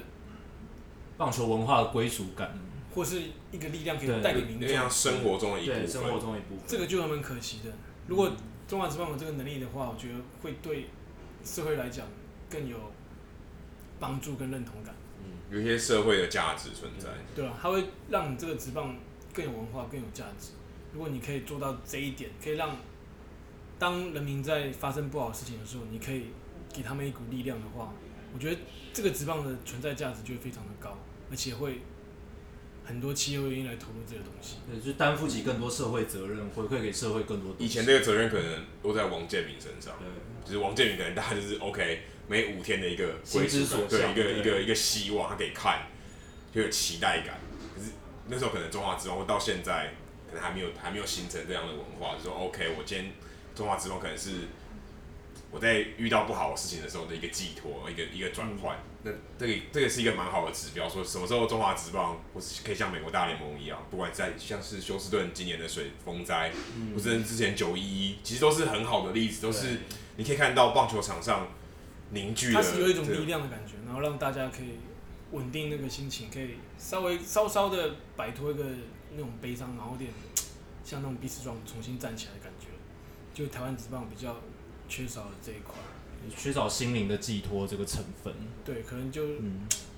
[1.17, 2.53] 棒球文化的归属感，
[2.93, 3.21] 或是
[3.51, 7.71] 一个力量可以带给民众，像生活中的一部分，生活中的一部分，这个就还蛮可惜的。
[8.07, 8.31] 如果
[8.67, 10.89] 中华职棒有这个能力的话，我觉得会对
[11.43, 12.05] 社会来讲
[12.49, 12.77] 更有
[13.99, 14.95] 帮助跟认同感。
[15.23, 17.09] 嗯，有一些社会的价值存在。
[17.35, 18.95] 对啊，它会让你这个职棒
[19.33, 20.51] 更有文化、更有价值。
[20.93, 22.75] 如果你可以做到这一点，可以让
[23.77, 26.27] 当人民在发生不好的事情的时候，你可以
[26.73, 27.93] 给他们一股力量的话。
[28.31, 28.61] 我觉得
[28.93, 30.95] 这个职棒的存在价值就会非常的高，
[31.31, 31.81] 而且会
[32.85, 37.55] 很多企业会愿意来投入这个东西，对，就担负起更多社会责任，回馈给社会更多。
[37.57, 40.07] 以前这个责任可能都在王建民身上，对，
[40.45, 43.15] 就是王建民可能大家就是归属，每五天的一个
[43.89, 45.87] 对，一个一个一个希望，他可以看，
[46.53, 47.39] 就有期待感。
[47.75, 47.91] 可是
[48.27, 49.93] 那时候可能中华职棒到现在
[50.29, 53.11] 可能还没有还没有形成这样的文化，就说 OK，我今天
[53.53, 54.47] 中华职棒可能是。
[55.51, 66.51] 我在遇到不好的事情的时候的一个寄托，一个一个转换，那这个这个是一个蛮好的指标，说什么时候中华职棒或是可以像美国大联盟一样，不管在像是休斯顿今年的水风灾，
[66.93, 69.79] 或是之前九一一，其实都是很好的例子，都是
[70.17, 71.47] 你可以看到棒球场上
[72.11, 74.73] 凝聚，它是有一种力量的感觉，然后让大家可以
[75.31, 78.65] 稳定那个心情，可以稍微稍稍的摆脱一个
[79.15, 80.11] 那种悲伤，然后有点
[80.83, 82.67] 像那种彼此状重新站起来的感觉，
[83.33, 84.35] 就台湾职棒比较。
[84.91, 85.75] 缺少了这一块，
[86.35, 88.33] 缺少心灵的寄托这个成分。
[88.65, 89.21] 对，可能就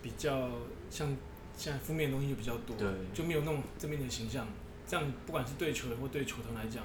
[0.03, 0.49] 比较
[0.89, 1.15] 像
[1.55, 4.45] 现在负面的东西就比较多，对，就没有那种正面的形象。
[4.85, 6.83] 这样不管是对球员或对球团来讲，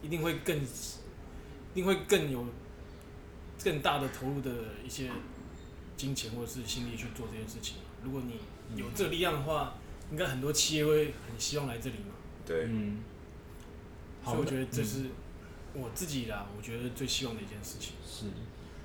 [0.00, 0.68] 一定会更，一
[1.74, 2.46] 定会更有
[3.62, 4.50] 更大的投入的
[4.86, 5.10] 一些
[5.96, 7.76] 金钱或者是心力去做这件事情。
[8.04, 9.74] 如果你有这个力量的话，
[10.10, 12.14] 应该很多企业会很希望来这里嘛。
[12.46, 12.98] 对，嗯。
[14.24, 15.06] 所以我觉得这是。
[15.74, 18.24] 我自己啦，我觉得最希望的一件事情是，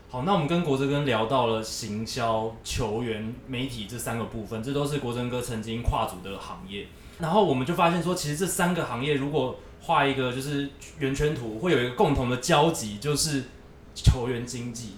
[0.10, 6.86] 好，那我们跟国珍哥聊到了行销、球员、媒体这三个部分，这都是国珍哥曾经跨足的行业。
[7.20, 10.70] 然后我们就发现说，其实这三个行业如果画一个就是
[11.00, 13.46] 圆圈图，会有一个共同的交集，就是
[13.94, 14.94] 球员经济。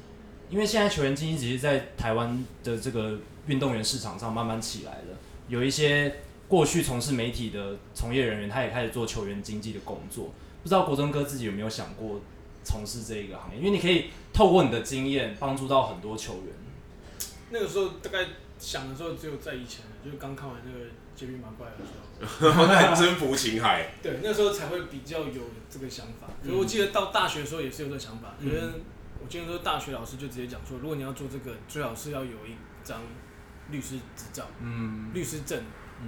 [0.49, 5.17] 因为现在球员经济只是，在台湾的这个运动员市场上慢慢起来了，
[5.47, 6.17] 有一些
[6.47, 10.31] 过去从事媒体的从业人员，他也开始做球员经济的工作。
[10.61, 12.21] 不知道国珍哥自己有没有想过
[12.63, 13.57] 从事这一个行业？
[13.57, 16.53] 因为你可以透过你的经验帮助到很多球员。
[17.49, 18.27] 那个时候大概
[18.59, 20.85] 想的时候，只有在以前，就是刚看完那个
[21.15, 23.93] 杰比马怪的时候， 征服情海。
[24.03, 26.27] 对，那时候才会比较有这个想法。
[26.43, 28.59] 可是我记得到大学的时候也是有这个想法，因为
[29.21, 33.01] 我记得说大学老师就直接讲说，如果你要做这个，最好是要有一张
[33.71, 35.63] 律师执照，嗯，律师证，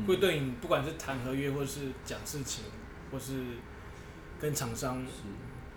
[0.05, 2.65] 会对你不管是谈合约或者是讲事情，
[3.11, 3.33] 或是
[4.39, 5.05] 跟厂商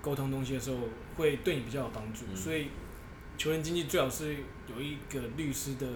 [0.03, 0.77] 沟通东西的时候，
[1.17, 2.25] 会对你比较有帮助。
[2.35, 2.69] 所以。
[3.41, 4.37] 球员经纪最好是
[4.67, 5.87] 有一个律师的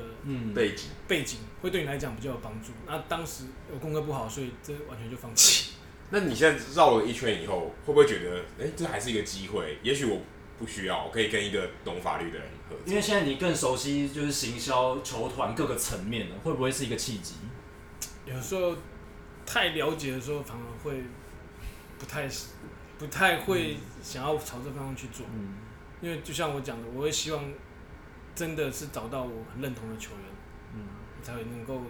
[0.54, 2.70] 背景，背景会对你来讲比较有帮助。
[2.86, 5.74] 那当时我功课不好，所以这完全就放弃。
[6.08, 9.78] 那你现在绕了一圈以后，会不会觉得，哎、欸，这还是一个机会？
[9.82, 10.22] 也许我
[10.58, 12.84] 不需要，我可以跟一个懂法律的人合作。
[12.86, 17.34] 因为现在你更熟悉就是行销球团各个层面了，会不会是一个契机？
[18.24, 18.74] 有时候
[19.44, 21.02] 太了解的时候，反而会
[21.98, 22.26] 不太
[22.98, 25.26] 不太会想要朝这方向去做。
[25.26, 25.56] 嗯
[26.04, 27.42] 因为就像我讲的，我会希望
[28.34, 30.20] 真的是找到我很认同的球员，
[30.74, 30.86] 嗯，
[31.22, 31.80] 才会能够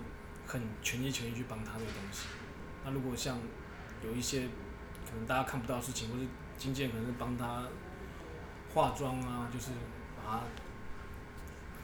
[0.47, 2.29] 很全心全意去帮他这个东西。
[2.85, 3.37] 那如果像
[4.05, 4.43] 有一些
[5.05, 6.25] 可能大家看不到的事情，或是
[6.57, 7.67] 经纪人可能是帮他
[8.73, 9.73] 化妆啊，就是
[10.17, 10.43] 把他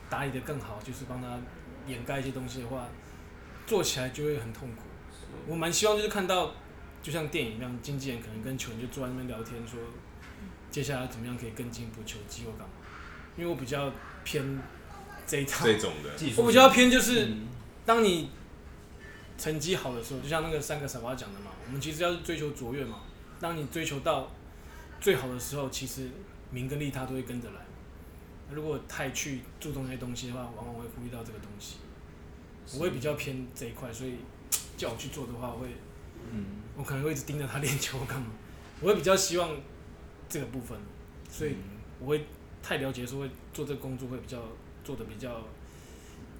[0.08, 1.36] 打理的更好，就是帮他
[1.88, 2.86] 掩盖一些东西的话，
[3.66, 4.82] 做起来就会很痛苦。
[5.48, 6.52] 我蛮希望就是看到，
[7.02, 9.80] 就像电影一样，经纪人可能跟球员就坐在那边聊天说。
[10.70, 12.74] 接下来怎么样可以更进一步求机或干嘛？
[13.36, 13.90] 因为我比较
[14.24, 14.60] 偏
[15.26, 17.32] 这一套，这种的，我比较偏就是，
[17.86, 18.28] 当你
[19.38, 23.00] 成绩好的时候，就像那个三个傻瓜讲的嘛，我们其实要追求卓越嘛。
[23.40, 24.30] 当你追求到
[25.00, 26.10] 最好的时候，其实
[26.50, 27.60] 名跟利他都会跟着来。
[28.50, 31.76] 如果太去注重那些东西的话，往往会忽略到这个东西。
[32.74, 34.16] 我会比较偏这一块，所以
[34.76, 35.68] 叫我去做的话，会，
[36.30, 36.44] 嗯，
[36.76, 38.26] 我可能会一直盯着他练球干嘛？
[38.80, 39.50] 我会比较希望。
[40.30, 40.78] 这个部分，
[41.28, 41.56] 所以
[41.98, 42.24] 我会
[42.62, 44.38] 太了解，说会做这个工作会比较
[44.82, 45.42] 做的比较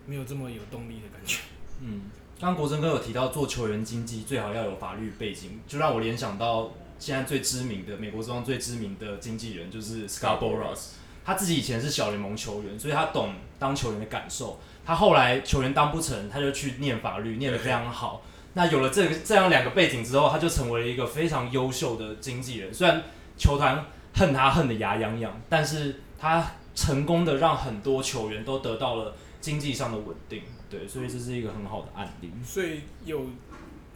[0.06, 1.40] 没有这么有动力的感觉。
[1.80, 2.02] 嗯，
[2.38, 10.90] 刚刚国珍哥有提到做球员经济最好要有法律背景，就让我联想到现在最知名的美国中最知名的经纪人就是 Boras，
[11.24, 14.60] 他自己以前是小联盟球员，所以他懂当球员的感受。
[14.84, 18.22] 他后来球员当不成，他就去念法律，念得非常好。
[18.54, 22.74] 那有了这个这样两个背景之后，他就成为了一个非常优秀的经纪人。
[22.74, 23.02] 虽然
[23.40, 23.82] 球团
[24.14, 32.30] 恨他恨得牙痒痒，但是他成功的让很多球员都得到了经济上的稳定，对，所以这是一个很好的案例。
[32.44, 33.26] 所以有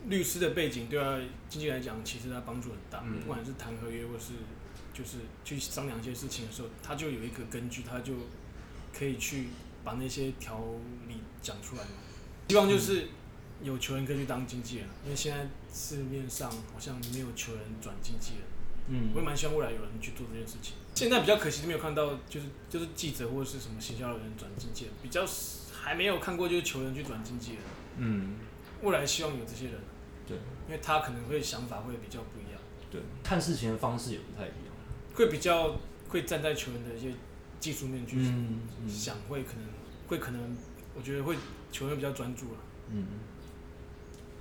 [0.08, 1.18] 律师的背景，对他
[1.50, 3.02] 经济来讲，其实他帮助很大。
[3.04, 4.32] 嗯、不管是谈合约，或是
[4.94, 8.14] 就是去商量一些事情的时候，他就有一个根据，他就
[8.98, 9.48] 可以去
[9.84, 10.58] 把那些条
[11.06, 11.90] 理讲出来嘛。
[12.48, 13.08] 希望就是
[13.62, 18.53] 有球员可以去当经纪人，因为现在市面上好像没有球员转经纪人。
[18.88, 20.74] 嗯，我也蛮希望未来有人去做这件事情。
[20.94, 25.26] 现在比较可惜，没有看到就是就是记者或者是什么行销人转经纪人，比较
[25.72, 27.60] 还没有看过就是球员去转经纪人。
[27.96, 28.34] 嗯，
[28.82, 29.74] 未来希望有这些人。
[30.26, 32.60] 对，因为他可能会想法会比较不一样。
[32.90, 34.74] 对，看事情的方式也不太一样。
[35.14, 35.78] 会比较
[36.08, 37.14] 会站在球员的一些
[37.60, 38.16] 技术面去
[38.88, 39.64] 想，会可能
[40.08, 40.56] 会可能，
[40.94, 41.36] 我觉得会
[41.72, 42.58] 球员比较专注了。
[42.90, 43.06] 嗯。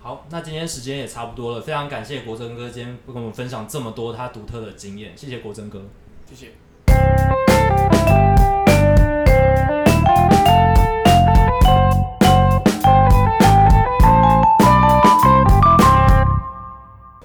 [0.04, 5.82] 好，那今天时间也差不多了，非常感谢国珍哥今天跟我们分享这么多他独特的经验，谢谢国珍哥，
[6.30, 6.52] 谢谢。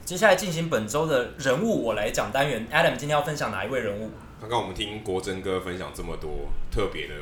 [0.05, 4.13] 接下来进行本周的人物我来讲单元，Adam 今天要分享哪一位人物？
[4.41, 7.15] 刚刚我们听国珍哥分享这么多特别的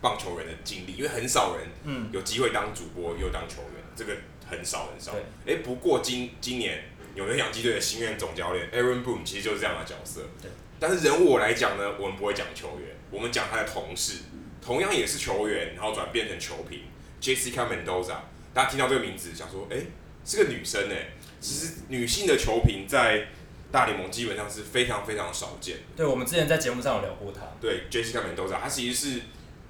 [0.00, 4.16] 棒球员的经历，因为很少人嗯有机会当主播又当球员，这个。
[4.44, 5.12] 很少很少，
[5.46, 10.28] 哎、欸，不过今今年纽约洋基队的新任总教练 Aaron Boone 其实就是这样的角色。
[10.42, 10.50] 对。
[10.78, 14.24] 但是人物我来讲呢，我们不会讲球员，我们讲他的同事，
[14.60, 16.80] 同样也是球员，然后转变成球评
[17.18, 18.16] ，Jessica Mendoza。
[18.52, 19.86] 大家听到这个名字，想说，哎、欸，
[20.22, 21.12] 是个女生哎。
[21.40, 23.28] 其实女性的球评在
[23.72, 25.78] 大联盟基本上是非常非常少见。
[25.96, 27.40] 对，我们之前在节目上有聊过她。
[27.60, 29.20] 对，Jessica Mendoza，她其实是。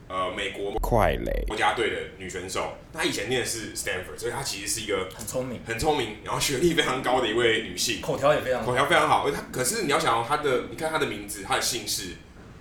[0.09, 9.31] 呃，美国快垒国家队的女选手，她以前念的是 Stanford，所以她其实是一个很聪明、很聪明，然后学历非常高的一位女性，口条也非常好，口条非常好。
[9.31, 12.17] 她可是你要想她的，你看她的名字，她的姓氏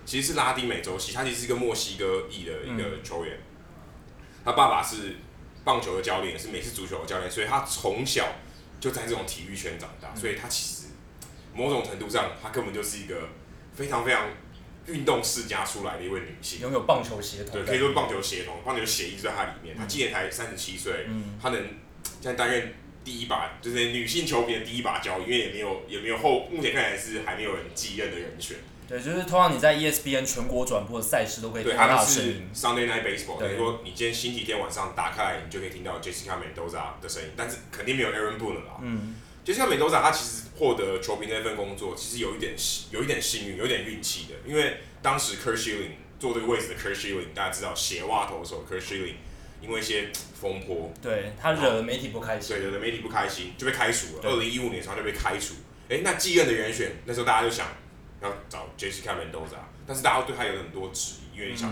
[0.06, 3.36] 其实是拉丁美洲系，她其实是一个墨西哥裔的一个球员。
[4.42, 5.16] 她、嗯、爸爸是
[5.62, 8.36] 棒球的教练，也是美式足球的教练，所以她从小
[8.80, 10.91] 就在这种体育圈长大，嗯、所以她其实
[11.54, 13.28] 某种程度上，她根本就是一个
[13.74, 14.28] 非常非常。
[14.88, 19.76] 运动世家出来的一位女性，拥有棒球协同，对，可以说棒球协同，棒球协议就在她里面。
[19.76, 21.06] 她今年才三十七岁，
[21.40, 21.62] 她能
[22.20, 22.74] 现在担任
[23.04, 28.56] 第一把就是女性球评的第一把交椅，因为也没有也没有后，目前看来是还没有人继任的人选。
[28.88, 32.50] 对，就是通常你在 ESPN 全国转播的赛事都可以听到他的声音。
[32.52, 38.78] Sunday Night Baseball，等于说你今天星期天晚上打开来，你就可以听到 Jessica Mendoza 的声音，但是肯定没有 Aaron Boone 了啦。
[38.80, 39.14] 嗯
[39.44, 42.54] ，Jessica Mendoza 他其实获得球评那份工作，其实有一点
[42.90, 49.14] 有一点幸运，有一点运气的，因为当时 Curt Schilling 坐这个位置的 Curt Schilling，大家知道鞋袜投手 Curt Schilling，
[49.60, 54.22] 因为一些风波，对他惹了媒体不开心，对惹了媒体不开心就被开除了。
[54.22, 55.54] 二零一五年的时候就被开除，
[55.88, 57.66] 哎，那继任的人选，那时候大家就想。
[58.22, 61.68] 要找 Jessica Mendoza，但是大家对他有很多质疑，因为你想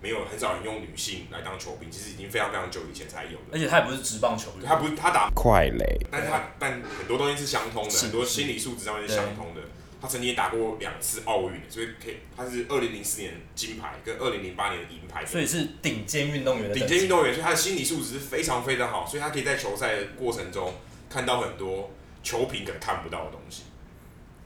[0.00, 3.44] 没有很少人用女性来当球兵，其实已经非常非常久以前才有的。
[3.52, 9.60] 而且他也不是直棒球员，他不是他打快垒，但是他但很多东西是相通的，很多心理素质上面是相通的。
[10.00, 16.72] 他曾经也打过两次奥运，所以可以他是二零零四年金牌跟二零零八年的银牌，所以是顶尖运动员。
[16.72, 20.74] 顶尖运动员，所以他的心理素质是非常非常好，所以他可以在球赛的过程中
[21.10, 21.90] 看到很多
[22.22, 23.64] 球评可能看不到的东西。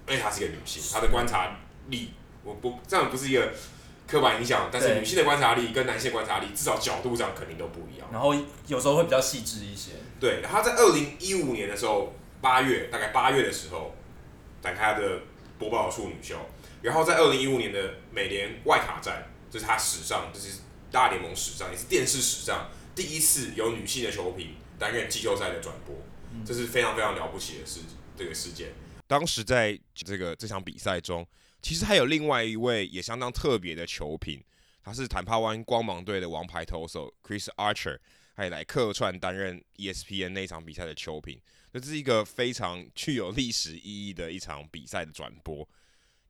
[0.06, 1.58] 而且她是一个女性，她的观察。
[1.88, 2.10] 力，
[2.44, 3.52] 我不这样不是一个
[4.12, 8.06] 刻板印象，但是女性的观察力跟男性的观察力至少角度上肯定都不一样。
[8.12, 8.34] 然后
[8.66, 9.92] 有时候会比较细致一些。
[10.20, 13.94] 对，然后在二零一五年的时候，八月大概八月的时候
[14.60, 15.20] 展开他的
[15.58, 16.36] 播报处女秀，
[16.82, 20.58] 然后在二零一五年的美联外卡站，这、就是他史上，这、就是
[20.90, 25.96] 大联盟史上，也是电视史上第一次有女性的球评担任季后赛的转播，
[26.44, 27.80] 这是非常非常了不起的事，
[28.14, 28.68] 这个事件。
[29.06, 31.26] 当时在这个这场比赛中。
[31.62, 34.42] 其实还有另外一位也相当特别的球评，
[34.82, 37.96] 他是坦帕湾光芒队的王牌投手 Chris Archer，
[38.34, 41.40] 他也来客串担任 ESPN 那场比赛的球评。
[41.70, 45.66] 那这是一个非常具有历史意义的一场比赛的转播。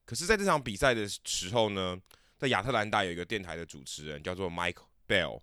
[0.05, 1.99] 可是，在这场比赛的时候呢，
[2.37, 5.41] 在亚特兰大有一个电台的主持人叫做 Mike Bell，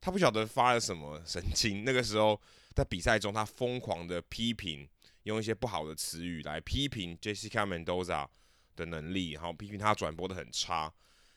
[0.00, 2.40] 他不晓得发了什么神经，那个时候
[2.74, 4.88] 在比赛中他疯狂的批评，
[5.22, 8.26] 用一些不好的词语来批评 Jessica Mendoza。
[8.76, 10.92] 的能力，然后批评他转播的很差，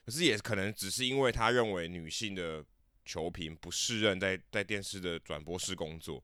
[0.06, 2.64] 可是也可能只是因为他认为女性的
[3.06, 6.24] 球评不适任在在电视的转播室工作，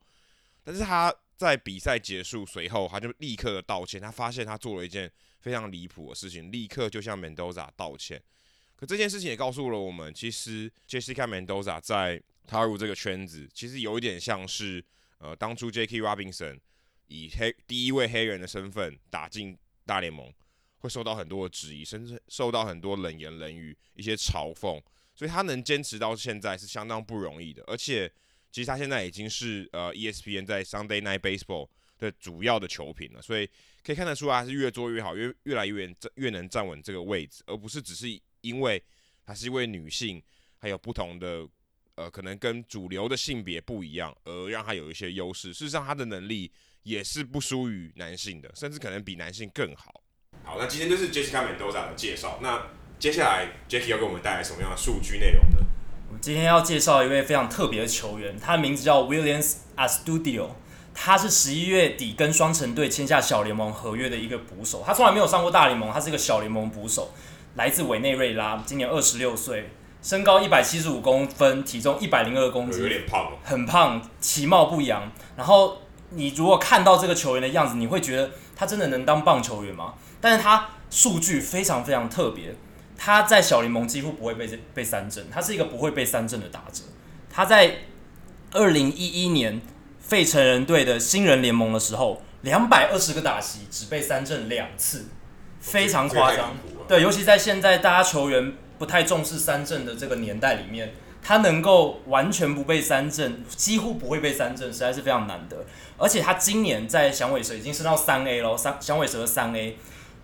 [0.63, 8.22] 但是他在比赛结束随后，他就立刻的道歉，他发现他做了一件非常离谱的事情，立刻就向 Mendoza 道歉。
[8.76, 14.84] 可这件事情也告诉了我们，其实 Jessica Mendoza 在踏入这个圈子，其实有一点像是
[15.18, 16.59] 呃当初 Jackie Robinson
[17.07, 20.34] 以黑第一位黑人的身份打进大联盟。
[20.78, 24.82] 会受到很多的质疑，甚至受到很多冷言冷语、一些嘲讽，
[25.15, 27.63] 所以他能坚持到现在是相当不容易的。
[27.67, 28.11] 而且，
[28.51, 31.67] 其实他现在已经是呃 ESPN 在 Sunday Night Baseball
[31.97, 33.49] 的主要的球评了，所以
[33.84, 38.07] 可以看得出来，他是越做越好，越越来越越能站稳这个位置，而不是只是
[38.41, 38.82] 因为
[39.26, 40.21] 他是一位女性，
[40.57, 41.47] 还有不同的
[41.95, 45.53] 呃可能跟主流的性别不一样，而让他有一些优势。
[45.53, 46.51] 事实上，他的能力
[46.84, 50.03] 也是不输于男性的，甚至可能比男性更好。
[50.45, 52.37] 好，那今天就是 Jessica Mendoza 的介绍。
[52.41, 52.61] 那
[52.99, 55.65] 接下来 Jackie 要给我们带来什么样的数据内容呢？
[56.07, 60.49] 我们今天要介绍一位非常特别的球员，他的名字叫 Williams Astudillo。
[60.93, 64.81] 他是十一月底跟双城队签下小联盟合约的一个捕手。
[64.85, 67.11] 他从来没有上过大联盟，他是一个小联盟捕手，
[67.55, 69.71] 来自委内瑞拉，今年二十六岁，
[70.01, 75.11] 身高一百七十五公分，体重一百零二公斤，有点胖哦，很胖，其貌不扬。
[75.35, 75.79] 然后
[76.11, 79.95] 你如果看到这个球员的样子，你会觉得他真的能当棒球员吗？
[80.26, 82.55] 但是他数据非常非常特别，
[82.97, 86.82] 他在小联盟几乎不会被被三振，他是一个不会被三振的打者。
[87.30, 87.82] 他在
[88.51, 89.61] 二零一一年
[89.99, 95.09] 费城人队的新人联盟的时候，两百二十个打席只被三振两次，
[95.59, 96.55] 非常夸张。
[96.88, 105.63] 对，尤其在现在大家球员不太重视三振的这个年代里面，他能够完全不被三振，几乎不会被三振，实在是非常难得。
[105.99, 109.78] 而且他今年在响尾蛇已经升到三 A 喽，三响尾蛇的三 A。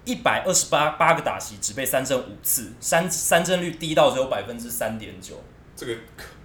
[0.05, 5.41] 一百二十八八个打席，只被三振五次，三三振率低到只有百分之三点九。
[5.75, 5.95] 这个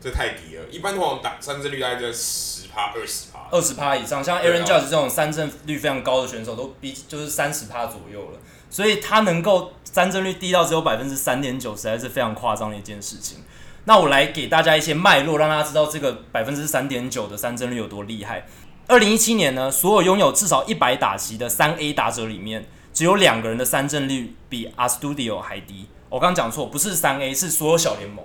[0.00, 3.48] 这太低了，一般通常打三振率大概在十趴、二十趴。
[3.50, 8.38] 二十趴以上，像 Aaron Judge 这种三振率非常高的选手，都比就是三十趴左右了。
[8.70, 13.38] 所以他能够三振率低到只有百分之三点九，实在是非常夸张的一件事情。
[13.84, 18.46] 那我来给大家一些脉络，让大家知道这个百分之三点九的三振率有多厉害。
[18.86, 22.66] 二零一七年呢，所有拥有至少一百打席的三 A 打者里面。
[22.96, 25.84] 只有两个人的三振率比 a Studio 还低。
[26.08, 28.24] 我刚讲错，不是三 A，是所有小联盟。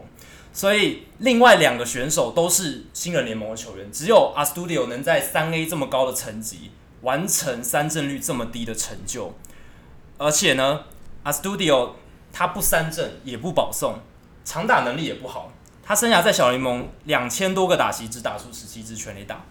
[0.54, 9.34] 所以另外两个选手都是新人联盟的球员，只有 a Studio 能在三 A 这么高的层级完成三振率这么低的成就。
[10.18, 10.86] 而且呢
[11.24, 11.90] ，a Studio
[12.32, 14.00] 他不三振也不保送，
[14.46, 15.52] 长打能力也不好。
[15.84, 19.44] 他生涯在小联盟两千多个打席，只打出十七支全垒打。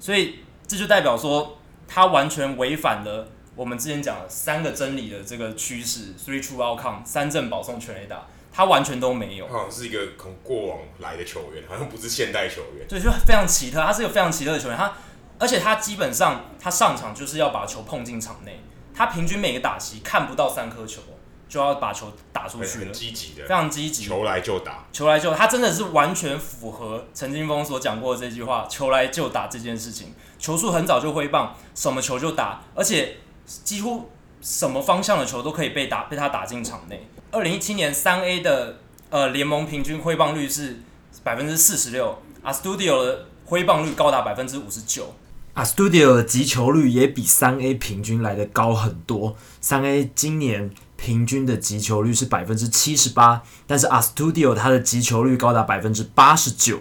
[0.00, 9.46] 所以这就代表说他完全违反了我们之前讲的三个真理的这个趋势，three true outcome，三振保送全垒打，他完全都没有。
[9.48, 12.86] 好像是一个从过往来的球员，好像不是现代球员。
[12.88, 14.76] 对，就非常奇特，他是一个非常奇特的球员。
[14.76, 14.92] 他
[15.38, 18.60] 而且他基本上他上场就是要把球碰进场内，
[18.94, 21.00] 他平均每个打席看不到三颗球。
[21.46, 30.14] 就要把球打出去了，很积极的，非常积极，球来就打，球来就，他真的是完全符合陈金峰所讲过的这句话，球来就打这件事情。
[30.36, 37.06] 球速很早就挥棒，什么球就打，而且几乎什么方向的球都可以被打，被他打进场内。
[37.30, 38.78] 二零一七年三 A 的
[39.10, 40.80] 呃联盟平均挥棒率是
[41.22, 45.14] 百分之四十六，Astudillo 的挥棒率高达百分之五十九
[45.54, 49.36] ，Astudillo 的击球率也比三 A 平均来的高很多。
[49.60, 50.70] 三 A 今年。
[50.96, 56.80] 平均的击球率是百分之七十八，但是 Astudillo 它的击球率高达百分之八十九，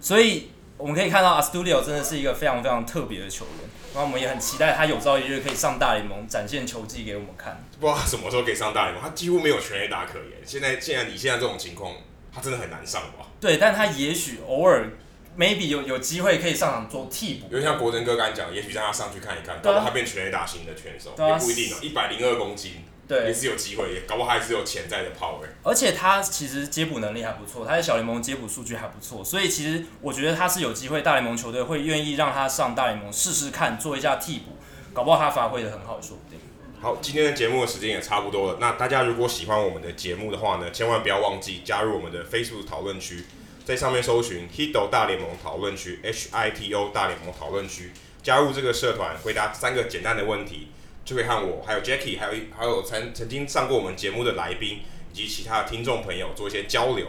[0.00, 7.64] 所以我们可以看到 Astudillo 真的是一个非常非常特别的球员，然后我们也很期待他有朝一日可以上大联盟展现球技给我们看。
[7.78, 10.38] 不知道他什么时候可以上大联盟，他几乎没有全垒打可言。
[10.44, 11.94] 现在既然你现在这种情况，
[12.32, 13.26] 他真的很难上吧？
[13.40, 14.90] 对，但他也许偶尔
[15.38, 22.84] maybe 有有机会可以上场做替补，因为像国珍哥刚才讲，也许让他上去看一看，搞不好他变全垒打型的选手，啊、也不一定哦，一百零二公斤。
[23.14, 25.46] 对，也是有机会，也搞不好还是有潜在的 power。
[25.62, 34.56] 而且他其实接捕能力还不错，他在小联盟接捕数据还不错，所以其实我觉得他是有机会，大联盟球队会愿意让他上大联盟试试看，做一下替补，
[34.92, 36.40] 搞不好他发挥的很好，说不定。
[36.80, 38.58] 好，今天的节目的时间也差不多了。
[38.60, 43.24] 那大家如果喜欢我们的节目的话呢，千万不要忘记加入我们的 Facebook 讨论区，
[43.64, 47.92] 在上面搜寻 Hito 大联盟讨论区 H I T O 大联盟讨论区，
[48.22, 50.68] 加入这个社团，回答三个简单的问题。
[51.04, 54.80] 就可以和我，还有 Jackie，还有还有曾曾经上过我们节目的来宾，
[55.12, 57.06] 以及其他的听众朋友做一些交流。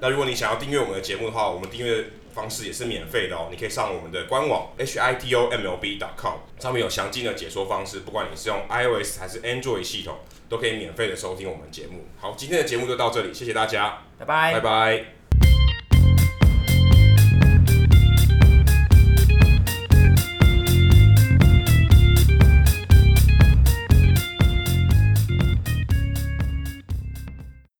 [0.00, 3.48] 那如果你想要订阅我们的节目的话，我们订阅方式也是免费的哦。
[3.50, 8.00] 你可以上我们的官网 hitomlb.com，上面有详尽的解说方式。
[8.00, 10.16] 不管你是用 iOS 还是 Android 系统，
[10.48, 12.04] 都可以免费的收听我们节目。
[12.18, 15.21] 好，今天的节目就到这里，谢谢大家，拜拜，拜拜。